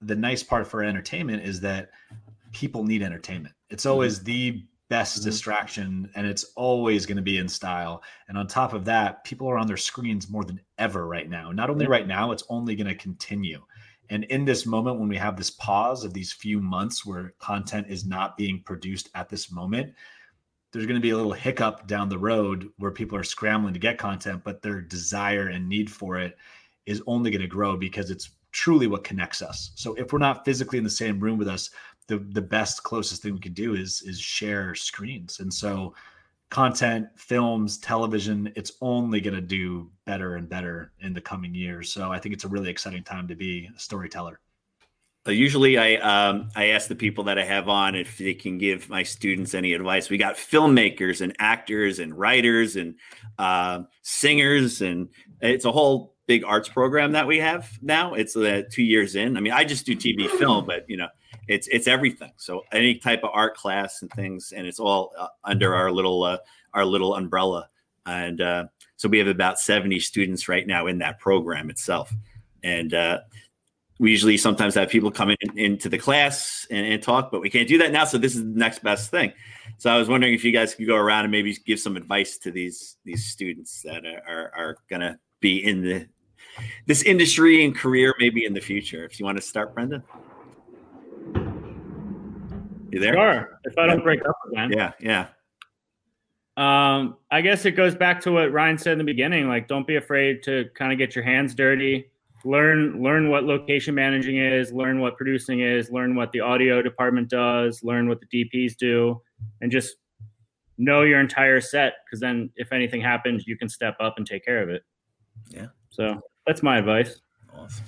[0.00, 1.90] the nice part for entertainment is that
[2.52, 3.54] people need entertainment.
[3.68, 3.92] It's mm-hmm.
[3.92, 5.24] always the best Mhm.
[5.24, 8.02] distraction and it's always going to be in style.
[8.28, 11.52] And on top of that, people are on their screens more than ever right now.
[11.52, 13.64] Not only right now, it's only going to continue.
[14.10, 17.86] And in this moment, when we have this pause of these few months where content
[17.88, 19.94] is not being produced at this moment,
[20.72, 23.80] there's going to be a little hiccup down the road where people are scrambling to
[23.80, 26.36] get content, but their desire and need for it
[26.86, 29.70] is only going to grow because it's truly what connects us.
[29.76, 31.70] So if we're not physically in the same room with us,
[32.10, 35.40] the the best closest thing we can do is is share screens.
[35.40, 35.94] And so
[36.50, 41.92] content, films, television, it's only going to do better and better in the coming years.
[41.92, 44.40] So I think it's a really exciting time to be a storyteller.
[45.28, 48.58] Uh, usually, I um, I ask the people that I have on if they can
[48.58, 50.10] give my students any advice.
[50.10, 52.96] We got filmmakers and actors and writers and
[53.38, 58.14] uh, singers, and it's a whole big arts program that we have now.
[58.14, 59.36] It's uh, two years in.
[59.36, 61.08] I mean, I just do TV film, but you know,
[61.50, 62.32] it's it's everything.
[62.36, 66.22] So any type of art class and things, and it's all uh, under our little
[66.22, 66.38] uh,
[66.74, 67.68] our little umbrella.
[68.06, 72.12] And uh, so we have about seventy students right now in that program itself,
[72.62, 72.94] and.
[72.94, 73.18] Uh,
[73.98, 77.50] we usually sometimes have people come in into the class and, and, talk, but we
[77.50, 78.06] can't do that now.
[78.06, 79.30] So this is the next best thing.
[79.76, 82.38] So I was wondering if you guys could go around and maybe give some advice
[82.38, 86.08] to these these students that are are, are going to be in the
[86.86, 89.04] this industry and career maybe in the future.
[89.04, 90.02] If you want to start, Brenden.
[92.90, 93.14] You there?
[93.14, 93.60] Sure.
[93.64, 94.72] If I don't break up again.
[94.72, 95.28] Yeah, yeah.
[96.56, 99.48] Um, I guess it goes back to what Ryan said in the beginning.
[99.48, 102.10] Like, don't be afraid to kind of get your hands dirty.
[102.44, 104.72] Learn learn what location managing is.
[104.72, 105.90] Learn what producing is.
[105.90, 107.82] Learn what the audio department does.
[107.84, 109.20] Learn what the DPs do,
[109.60, 109.96] and just
[110.78, 111.94] know your entire set.
[112.04, 114.82] Because then, if anything happens, you can step up and take care of it.
[115.48, 115.66] Yeah.
[115.90, 117.20] So that's my advice.
[117.54, 117.84] Awesome.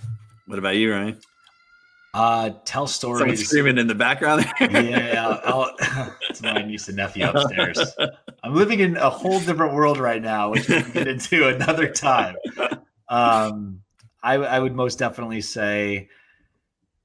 [0.47, 1.19] What about you, Ryan?
[2.15, 3.49] Uh, tell Someone stories.
[3.49, 4.45] screaming in the background.
[4.61, 5.75] yeah, I'll,
[6.29, 7.81] it's my niece and nephew upstairs.
[8.45, 11.89] I'm living in a whole different world right now, which we can get into another
[11.89, 12.37] time.
[13.09, 13.81] Um,
[14.23, 16.09] I, I would most definitely say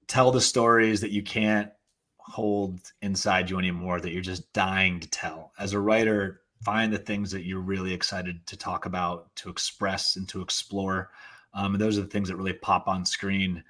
[0.07, 1.71] tell the stories that you can't
[2.17, 5.53] hold inside you anymore that you're just dying to tell.
[5.57, 10.17] As a writer, find the things that you're really excited to talk about, to express,
[10.17, 11.11] and to explore.
[11.53, 13.63] Um, and those are the things that really pop on screen.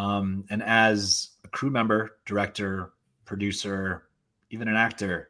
[0.00, 2.92] Um, and as a crew member, director,
[3.26, 4.04] producer,
[4.48, 5.28] even an actor,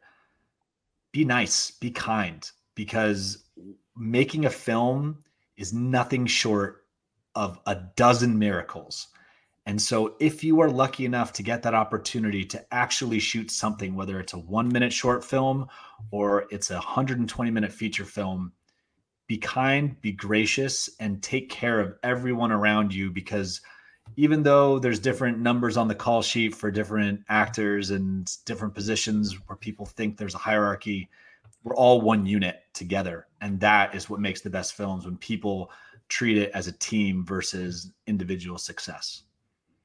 [1.11, 3.43] be nice, be kind, because
[3.97, 5.25] making a film
[5.57, 6.85] is nothing short
[7.35, 9.09] of a dozen miracles.
[9.65, 13.93] And so, if you are lucky enough to get that opportunity to actually shoot something,
[13.93, 15.67] whether it's a one minute short film
[16.11, 18.53] or it's a 120 minute feature film,
[19.27, 23.59] be kind, be gracious, and take care of everyone around you because
[24.17, 29.35] even though there's different numbers on the call sheet for different actors and different positions
[29.47, 31.09] where people think there's a hierarchy,
[31.63, 33.27] we're all one unit together.
[33.41, 35.71] And that is what makes the best films when people
[36.09, 39.23] treat it as a team versus individual success.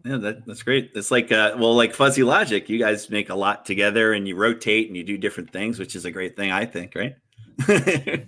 [0.04, 0.90] Yeah, that, that's great.
[0.94, 4.36] It's like, uh, well, like Fuzzy Logic, you guys make a lot together and you
[4.36, 7.16] rotate and you do different things, which is a great thing, I think, right?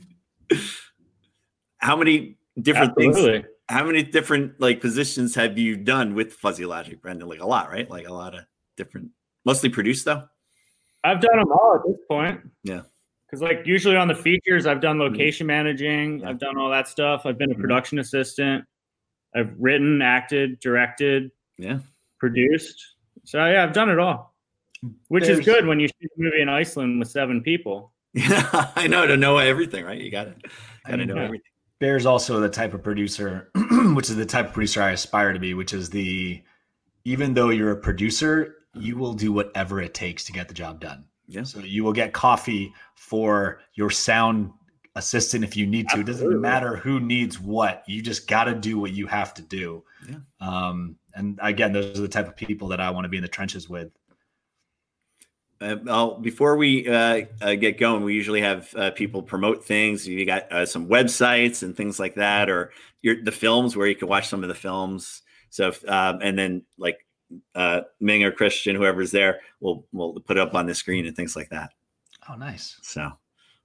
[1.79, 3.33] how many different Absolutely.
[3.33, 3.49] things?
[3.69, 7.29] How many different like positions have you done with Fuzzy Logic, Brenden?
[7.29, 7.89] Like a lot, right?
[7.89, 8.45] Like a lot of
[8.77, 9.11] different,
[9.45, 10.25] mostly produced though.
[11.05, 12.41] I've done them all at this point.
[12.65, 12.83] Yeah.
[13.27, 15.13] Because like usually on the features, I've done mm-hmm.
[15.13, 16.31] location managing, yeah.
[16.31, 17.27] I've done all that stuff.
[17.27, 17.61] I've been a mm-hmm.
[17.61, 18.65] production assistant.
[19.35, 21.81] I've written, acted, directed, yeah,
[22.19, 22.83] produced.
[23.25, 24.35] So yeah, I've done it all,
[25.09, 27.93] which There's, is good when you shoot a movie in Iceland with seven people.
[28.15, 30.01] Yeah, I know to know everything, right?
[30.01, 30.37] You got it.
[30.87, 31.25] Got to know yeah.
[31.25, 31.48] everything.
[31.81, 33.51] Bear's also the type of producer,
[33.95, 36.43] which is the type of producer I aspire to be, which is the
[37.05, 40.81] even though you're a producer, you will do whatever it takes to get the job
[40.81, 41.05] done.
[41.27, 41.45] Yeah.
[41.45, 44.51] So you will get coffee for your sound
[44.97, 45.99] assistant if you need to.
[45.99, 46.13] Absolutely.
[46.13, 47.85] It doesn't matter who needs what.
[47.87, 49.85] You just got to do what you have to do.
[50.09, 50.17] Yeah.
[50.41, 53.23] Um, and again, those are the type of people that I want to be in
[53.23, 53.91] the trenches with.
[55.61, 60.07] Uh, well, before we uh, uh, get going, we usually have uh, people promote things.
[60.07, 62.71] You got uh, some websites and things like that, or
[63.03, 65.23] your, the films where you can watch some of the films.
[65.51, 67.05] So, if, um, and then like
[67.57, 71.17] uh, Ming or Christian, whoever's there, we'll we'll put it up on the screen and
[71.17, 71.73] things like that.
[72.29, 72.79] Oh, nice.
[72.83, 73.11] So,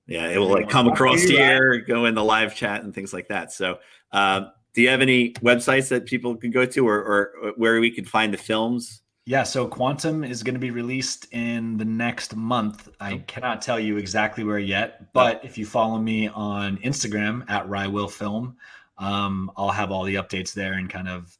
[0.08, 3.28] yeah, it will like come across here, go in the live chat and things like
[3.28, 3.52] that.
[3.52, 3.78] So,
[4.12, 7.92] um, do you have any websites that people can go to, or, or where we
[7.92, 9.03] can find the films?
[9.26, 12.90] Yeah, so Quantum is going to be released in the next month.
[13.00, 17.66] I cannot tell you exactly where yet, but if you follow me on Instagram at
[17.68, 18.58] Rywillfilm, Film,
[18.98, 21.38] um, I'll have all the updates there and kind of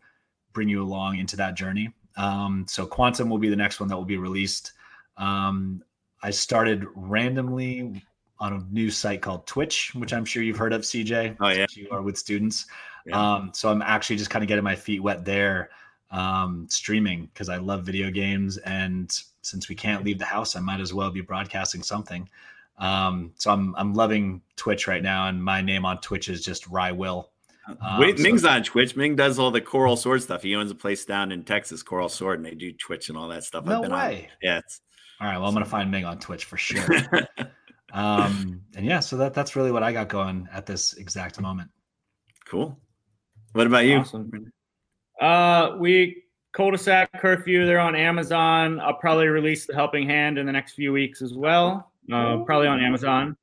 [0.54, 1.94] bring you along into that journey.
[2.16, 4.72] Um, so Quantum will be the next one that will be released.
[5.18, 5.84] Um,
[6.22, 8.02] I started randomly
[8.40, 11.36] on a new site called Twitch, which I'm sure you've heard of, CJ.
[11.42, 12.66] Oh yeah, you are with students.
[13.06, 13.20] Yeah.
[13.20, 15.70] Um, so I'm actually just kind of getting my feet wet there
[16.14, 18.58] um, streaming because I love video games.
[18.60, 19.12] And
[19.42, 22.30] since we can't leave the house, I might as well be broadcasting something.
[22.78, 26.70] Um, so I'm I'm loving Twitch right now, and my name on Twitch is just
[26.70, 27.26] Rywill.
[27.68, 28.96] Um, Wait, Ming's so, on Twitch.
[28.96, 30.44] Ming does all the Coral Sword stuff.
[30.44, 33.28] He owns a place down in Texas, Coral Sword, and they do Twitch and all
[33.30, 33.66] that stuff.
[33.66, 33.88] No way.
[33.88, 34.38] On.
[34.42, 34.62] Yeah.
[35.22, 35.38] all right.
[35.38, 36.84] Well, I'm gonna find Ming on Twitch for sure.
[37.94, 41.70] um, and yeah, so that that's really what I got going at this exact moment.
[42.46, 42.78] Cool.
[43.54, 43.98] What about you?
[43.98, 44.52] Awesome.
[45.24, 47.66] Uh, we cul-de-sac curfew.
[47.66, 48.82] They're on Amazon.
[48.82, 51.92] I'll probably release the Helping Hand in the next few weeks as well.
[52.12, 53.38] Uh, probably on Amazon.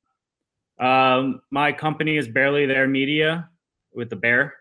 [0.79, 3.49] Um, my company is Barely There Media
[3.95, 4.53] with the bear.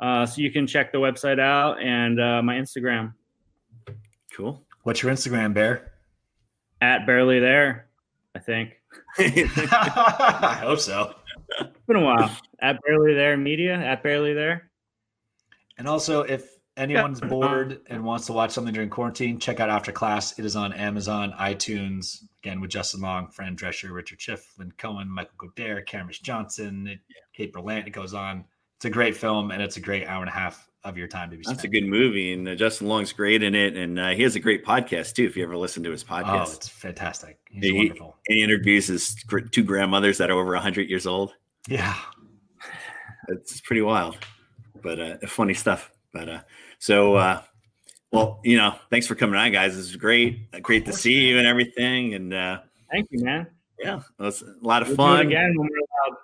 [0.00, 3.14] Uh, so you can check the website out and uh, my Instagram.
[4.32, 4.60] Cool.
[4.82, 5.92] What's your Instagram, Bear?
[6.80, 7.86] At Barely There,
[8.34, 8.72] I think.
[9.18, 11.14] I hope so.
[11.60, 12.36] It's been a while.
[12.58, 13.76] At Barely There Media.
[13.76, 14.70] At Barely There.
[15.78, 19.92] And also, if anyone's bored and wants to watch something during quarantine, check out After
[19.92, 20.38] Class.
[20.38, 25.08] It is on Amazon, iTunes, again with Justin Long, Fran Drescher, Richard Schiff, Lynn Cohen,
[25.08, 26.98] Michael Godere, Cameron Johnson, it,
[27.34, 27.86] Kate Berlant.
[27.86, 28.44] It goes on.
[28.76, 31.30] It's a great film, and it's a great hour and a half of your time
[31.30, 31.58] to be spent.
[31.58, 34.36] That's a good movie, and uh, Justin Long's great in it, and uh, he has
[34.36, 35.24] a great podcast too.
[35.24, 37.38] If you ever listen to his podcast, oh, it's fantastic.
[37.50, 38.16] He's he, wonderful.
[38.26, 39.16] He interviews his
[39.52, 41.32] two grandmothers that are over hundred years old.
[41.68, 41.96] Yeah,
[43.28, 44.18] it's pretty wild
[44.84, 45.90] but uh, funny stuff.
[46.12, 46.40] But uh,
[46.84, 47.40] so, uh,
[48.12, 49.74] well, you know, thanks for coming on, guys.
[49.74, 50.50] This is great.
[50.60, 52.12] Great to see you and everything.
[52.12, 52.60] And uh,
[52.92, 53.46] thank you, man.
[53.78, 55.26] Yeah, it was a lot of we'll fun.
[55.26, 56.18] again when we're allowed.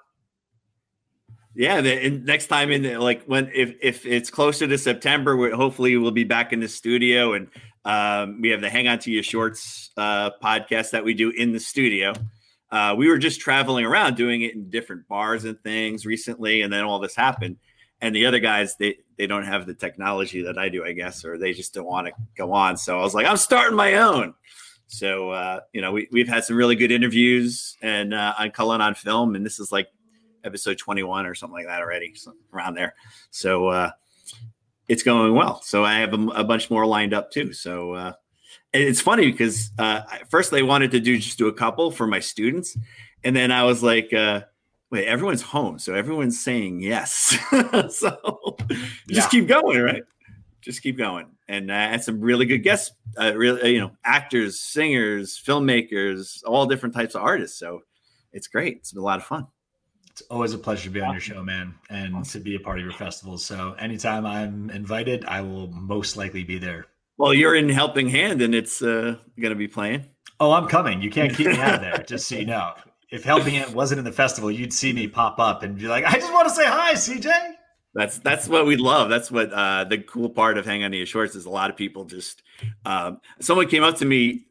[1.54, 5.50] Yeah, the, next time in the, like when if if it's closer to September, we
[5.50, 7.48] hopefully we'll be back in the studio and
[7.86, 11.52] um, we have the Hang On to Your Shorts uh, podcast that we do in
[11.52, 12.12] the studio.
[12.70, 16.70] Uh, we were just traveling around doing it in different bars and things recently, and
[16.70, 17.56] then all this happened
[18.00, 21.24] and the other guys they they don't have the technology that I do, I guess,
[21.24, 22.76] or they just don't want to go on.
[22.76, 24.34] So I was like, I'm starting my own.
[24.86, 28.80] So uh, you know, we we've had some really good interviews and uh, on Cullen
[28.80, 29.88] on Film, and this is like
[30.44, 32.14] episode 21 or something like that already,
[32.52, 32.94] around there.
[33.30, 33.90] So uh,
[34.88, 35.60] it's going well.
[35.62, 37.52] So I have a, a bunch more lined up too.
[37.52, 38.12] So uh,
[38.72, 42.20] it's funny because uh, first they wanted to do just do a couple for my
[42.20, 42.76] students,
[43.22, 44.42] and then I was like, uh,
[44.90, 47.36] wait, everyone's home, so everyone's saying yes.
[47.90, 48.56] so
[49.08, 49.28] just yeah.
[49.28, 50.02] keep going, right?
[50.60, 54.60] Just keep going, and uh, had some really good guests, uh, really, you know, actors,
[54.60, 57.58] singers, filmmakers, all different types of artists.
[57.58, 57.82] So
[58.32, 58.76] it's great.
[58.76, 59.46] It's been a lot of fun.
[60.10, 62.40] It's always a pleasure to be on your show, man, and awesome.
[62.40, 63.38] to be a part of your festival.
[63.38, 66.86] So anytime I'm invited, I will most likely be there.
[67.16, 70.06] Well, you're in Helping Hand, and it's uh, going to be playing.
[70.40, 71.02] Oh, I'm coming.
[71.02, 72.72] You can't keep me out of there, just so you know.
[73.10, 76.04] If Helping Hand wasn't in the festival, you'd see me pop up and be like,
[76.04, 77.30] "I just want to say hi, CJ."
[77.94, 79.08] That's that's what we love.
[79.08, 81.44] That's what uh, the cool part of Hang on to Your Shorts is.
[81.44, 82.42] A lot of people just.
[82.84, 84.46] Um, someone came up to me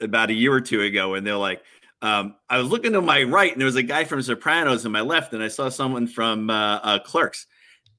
[0.00, 1.62] about a year or two ago, and they're like,
[2.02, 4.92] um, I was looking to my right, and there was a guy from Sopranos on
[4.92, 7.46] my left, and I saw someone from uh, uh, Clerks,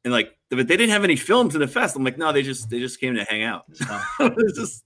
[0.03, 1.95] and like, but they didn't have any films in the fest.
[1.95, 3.65] I'm like, no, they just they just came to hang out.
[4.55, 4.83] just,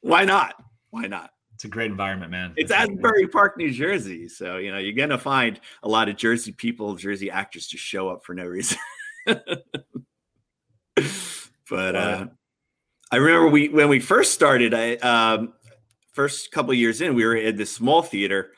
[0.00, 0.54] why not?
[0.90, 1.30] Why not?
[1.56, 2.52] It's a great environment, man.
[2.58, 6.52] It's Asbury Park, New Jersey, so you know you're gonna find a lot of Jersey
[6.52, 8.76] people, Jersey actors, to show up for no reason.
[9.24, 9.40] but
[11.96, 12.26] uh,
[13.10, 15.54] I remember we when we first started, I um,
[16.12, 18.52] first couple years in, we were at this small theater.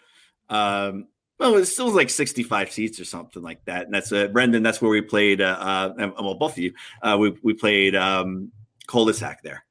[0.48, 1.06] Um,
[1.38, 3.84] well, it still was like 65 seats or something like that.
[3.84, 4.64] And that's uh, Brenden.
[4.64, 5.40] That's where we played.
[5.40, 6.72] Uh, uh, well, both of you.
[7.00, 8.50] Uh, we we played um,
[8.88, 9.64] cul-de-sac there,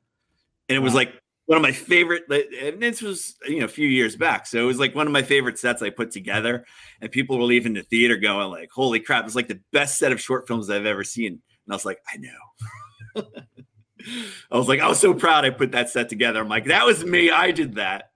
[0.69, 1.11] and it was like
[1.47, 2.23] one of my favorite.
[2.29, 5.13] And this was you know a few years back, so it was like one of
[5.13, 6.65] my favorite sets I put together.
[7.01, 9.25] And people were leaving the theater going like, "Holy crap!
[9.25, 11.99] It's like the best set of short films I've ever seen." And I was like,
[12.13, 13.25] "I know."
[14.51, 16.39] I was like, I was so proud I put that set together.
[16.39, 17.31] I'm like, that was me.
[17.31, 18.11] I did that.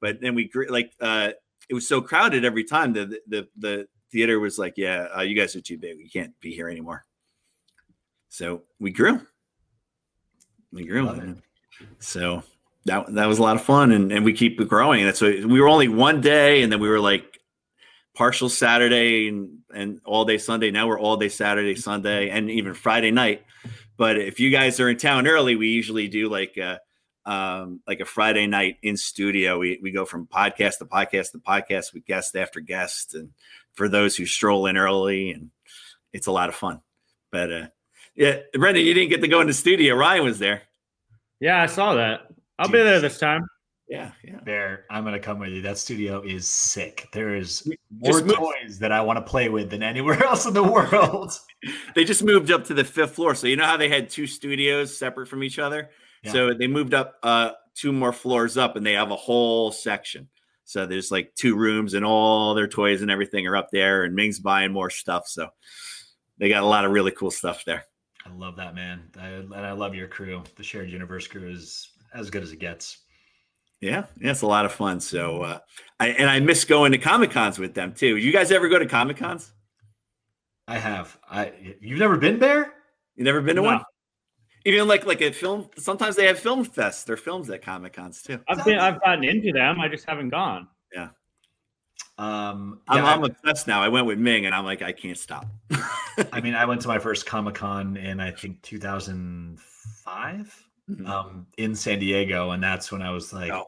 [0.00, 1.30] But then we grew like uh
[1.68, 5.36] it was so crowded every time the the the theater was like, yeah, uh, you
[5.36, 5.96] guys are too big.
[5.96, 7.04] We can't be here anymore.
[8.28, 9.20] So we grew.
[10.72, 11.36] We grew.
[11.98, 12.42] So
[12.86, 15.04] that that was a lot of fun, and and we keep growing.
[15.04, 17.38] That's what we were only one day, and then we were like
[18.14, 20.70] partial Saturday and and all day Sunday.
[20.70, 23.44] Now we're all day Saturday, Sunday, and even Friday night.
[23.96, 26.80] But if you guys are in town early, we usually do like a
[27.24, 29.58] um, like a Friday night in studio.
[29.58, 33.30] We we go from podcast to podcast to podcast with guest after guest, and
[33.74, 35.50] for those who stroll in early, and
[36.12, 36.80] it's a lot of fun.
[37.32, 37.66] But uh,
[38.14, 39.96] yeah, Brenden, you didn't get to go in the studio.
[39.96, 40.62] Ryan was there.
[41.40, 42.28] Yeah, I saw that.
[42.58, 42.72] I'll Dude.
[42.72, 43.46] be there this time.
[43.88, 44.40] Yeah, yeah.
[44.40, 45.62] Bear, I'm gonna come with you.
[45.62, 47.08] That studio is sick.
[47.12, 50.62] There is more toys that I want to play with than anywhere else in the
[50.62, 51.38] world.
[51.94, 53.34] they just moved up to the fifth floor.
[53.36, 55.90] So you know how they had two studios separate from each other?
[56.24, 56.32] Yeah.
[56.32, 60.28] So they moved up uh two more floors up and they have a whole section.
[60.64, 64.16] So there's like two rooms and all their toys and everything are up there and
[64.16, 65.28] Ming's buying more stuff.
[65.28, 65.50] So
[66.38, 67.84] they got a lot of really cool stuff there.
[68.26, 69.04] I love that, man.
[69.16, 70.42] I, and I love your crew.
[70.56, 72.98] The shared universe crew is as good as it gets.
[73.80, 75.00] Yeah, yeah, it's a lot of fun.
[75.00, 75.58] So, uh,
[76.00, 78.16] I and I miss going to comic cons with them too.
[78.16, 79.52] You guys ever go to comic cons?
[80.66, 81.18] I have.
[81.30, 82.72] I you've never been there?
[83.16, 83.68] You never been to no.
[83.68, 83.82] one?
[84.64, 85.68] Even like like a film.
[85.76, 87.04] Sometimes they have film fests.
[87.04, 88.40] They're films at comic cons too.
[88.48, 88.78] I've been.
[88.78, 89.80] I've gotten into them.
[89.80, 90.68] I just haven't gone.
[90.94, 91.08] Yeah.
[92.18, 93.82] Um, yeah, I'm, I'm obsessed now.
[93.82, 95.46] I went with Ming, and I'm like, I can't stop.
[96.32, 101.06] I mean, I went to my first Comic Con in I think 2005 mm-hmm.
[101.06, 103.66] um, in San Diego, and that's when I was like, oh.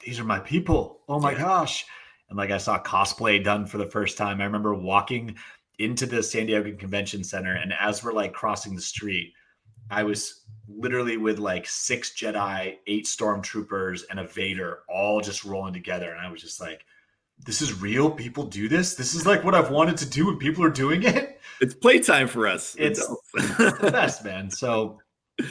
[0.00, 1.00] "These are my people!
[1.08, 1.38] Oh my yeah.
[1.38, 1.84] gosh!"
[2.28, 4.40] And like I saw cosplay done for the first time.
[4.40, 5.36] I remember walking
[5.78, 9.32] into the San Diego Convention Center, and as we're like crossing the street,
[9.90, 15.74] I was literally with like six Jedi, eight stormtroopers, and a Vader all just rolling
[15.74, 16.84] together, and I was just like
[17.44, 18.10] this is real.
[18.10, 18.94] People do this.
[18.94, 21.40] This is like what I've wanted to do, and people are doing it.
[21.60, 22.76] It's playtime for us.
[22.78, 23.00] It's,
[23.34, 24.50] it's the best, man.
[24.50, 25.00] So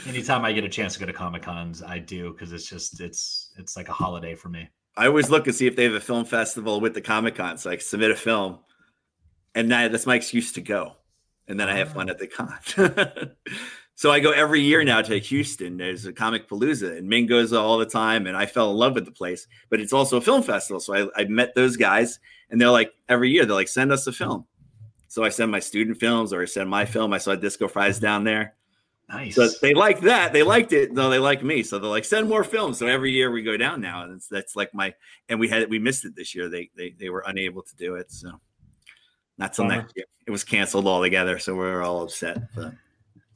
[0.07, 2.99] anytime I get a chance to go to Comic Cons, I do because it's just
[3.01, 4.69] it's it's like a holiday for me.
[4.95, 7.57] I always look and see if they have a film festival with the Comic Con,
[7.57, 8.59] so I submit a film,
[9.55, 10.97] and that, that's my excuse to go,
[11.47, 12.11] and then I have fun ah.
[12.11, 13.31] at the con.
[13.95, 15.77] so I go every year now to Houston.
[15.77, 19.05] There's a Comicpalooza, and Ming goes all the time, and I fell in love with
[19.05, 19.47] the place.
[19.69, 22.19] But it's also a film festival, so I, I met those guys,
[22.49, 24.45] and they're like every year they're like send us a film.
[25.07, 27.13] So I send my student films, or I send my film.
[27.13, 28.55] I saw Disco Fries down there
[29.11, 29.35] Nice.
[29.35, 30.31] So they like that.
[30.31, 31.63] They liked it, though they like me.
[31.63, 32.77] So they're like, send more films.
[32.79, 34.93] So every year we go down now, and that's like my.
[35.27, 36.47] And we had we missed it this year.
[36.49, 38.11] They they they were unable to do it.
[38.11, 38.39] So
[39.37, 40.05] Not till next year.
[40.27, 42.37] It was canceled altogether, so we're all upset.
[42.55, 42.71] But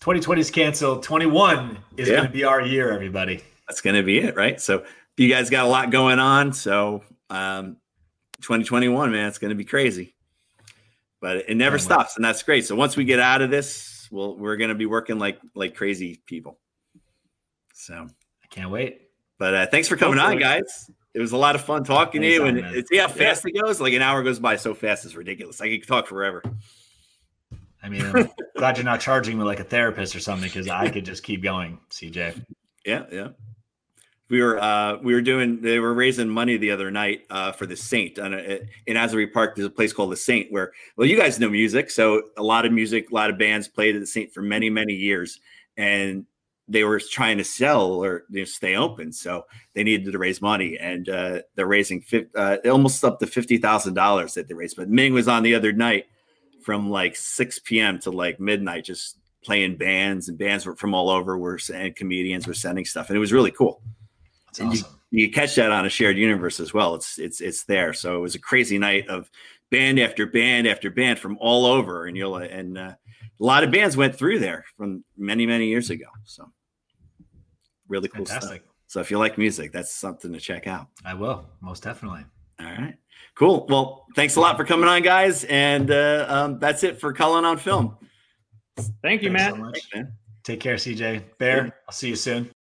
[0.02, 1.04] 2020 is canceled.
[1.04, 2.16] 21 is Yeah.
[2.16, 3.44] going to be our year, everybody.
[3.68, 4.62] that's going to be it, right?
[4.62, 4.86] So
[5.18, 6.54] you guys got a lot going on.
[6.54, 7.78] So um,
[8.42, 10.14] 2021, man, it's going to be crazy,
[11.22, 11.82] but it never wait.
[11.82, 12.66] stops, and that's great.
[12.66, 15.76] So once we get out of this, we'll we're going to be working like like
[15.76, 16.60] crazy people.
[17.74, 19.10] So, I can't wait.
[19.38, 20.90] but uh, thanks for coming on, guys.
[21.14, 22.86] It was a lot of fun talking to you, and man.
[22.88, 23.80] see how fast it goes.
[23.80, 25.62] Like an hour goes by so fast, it's ridiculous.
[25.62, 26.44] I could talk forever.
[27.82, 30.90] I mean, I'm glad you're not charging me like a therapist or something because I
[30.90, 32.44] could just keep going, CJ.
[32.86, 33.30] Yeah, yeah.
[34.28, 37.66] We were uh we were doing they were raising money the other night uh for
[37.68, 39.56] the Saint on a, in Asbury Park.
[39.56, 42.66] There's a place called the Saint where well you guys know music, so a lot
[42.66, 45.40] of music, a lot of bands played at the Saint for many many years,
[45.78, 46.26] and
[46.68, 49.46] they were trying to sell or you know, stay open, so
[49.76, 52.04] they needed to raise money, and uh, they're raising
[52.36, 54.76] uh, almost up to fifty thousand dollars that they raised.
[54.76, 56.06] But Ming was on the other night
[56.64, 58.00] from like six p.m.
[58.00, 62.48] to like midnight, just playing bands, and bands were from all over were and comedians
[62.48, 64.05] were sending stuff, and it was really cool And
[64.60, 65.00] awesome.
[65.12, 66.96] you catch that on a shared universe as well.
[66.96, 67.94] It's it's it's there.
[67.94, 69.30] So it was a crazy night of
[69.72, 72.94] band after band after band from all over, and you'll and uh,
[73.40, 76.06] a lot of bands went through there from many many years ago.
[76.24, 76.52] So
[77.88, 78.62] really cool Fantastic.
[78.62, 78.72] stuff.
[78.88, 80.88] So if you like music, that's something to check out.
[81.04, 82.26] I will most definitely.
[82.60, 82.96] All right,
[83.36, 83.66] cool.
[83.68, 87.44] Well, thanks a lot for coming on, guys, and uh, um, that's it for Cullen
[87.44, 87.98] on Film.
[89.02, 89.54] Thank you, Matt.
[89.54, 89.74] so much.
[89.74, 90.14] Thanks, man.
[90.44, 91.24] Take care, CJ.
[91.38, 92.50] Bear, I'll see you soon.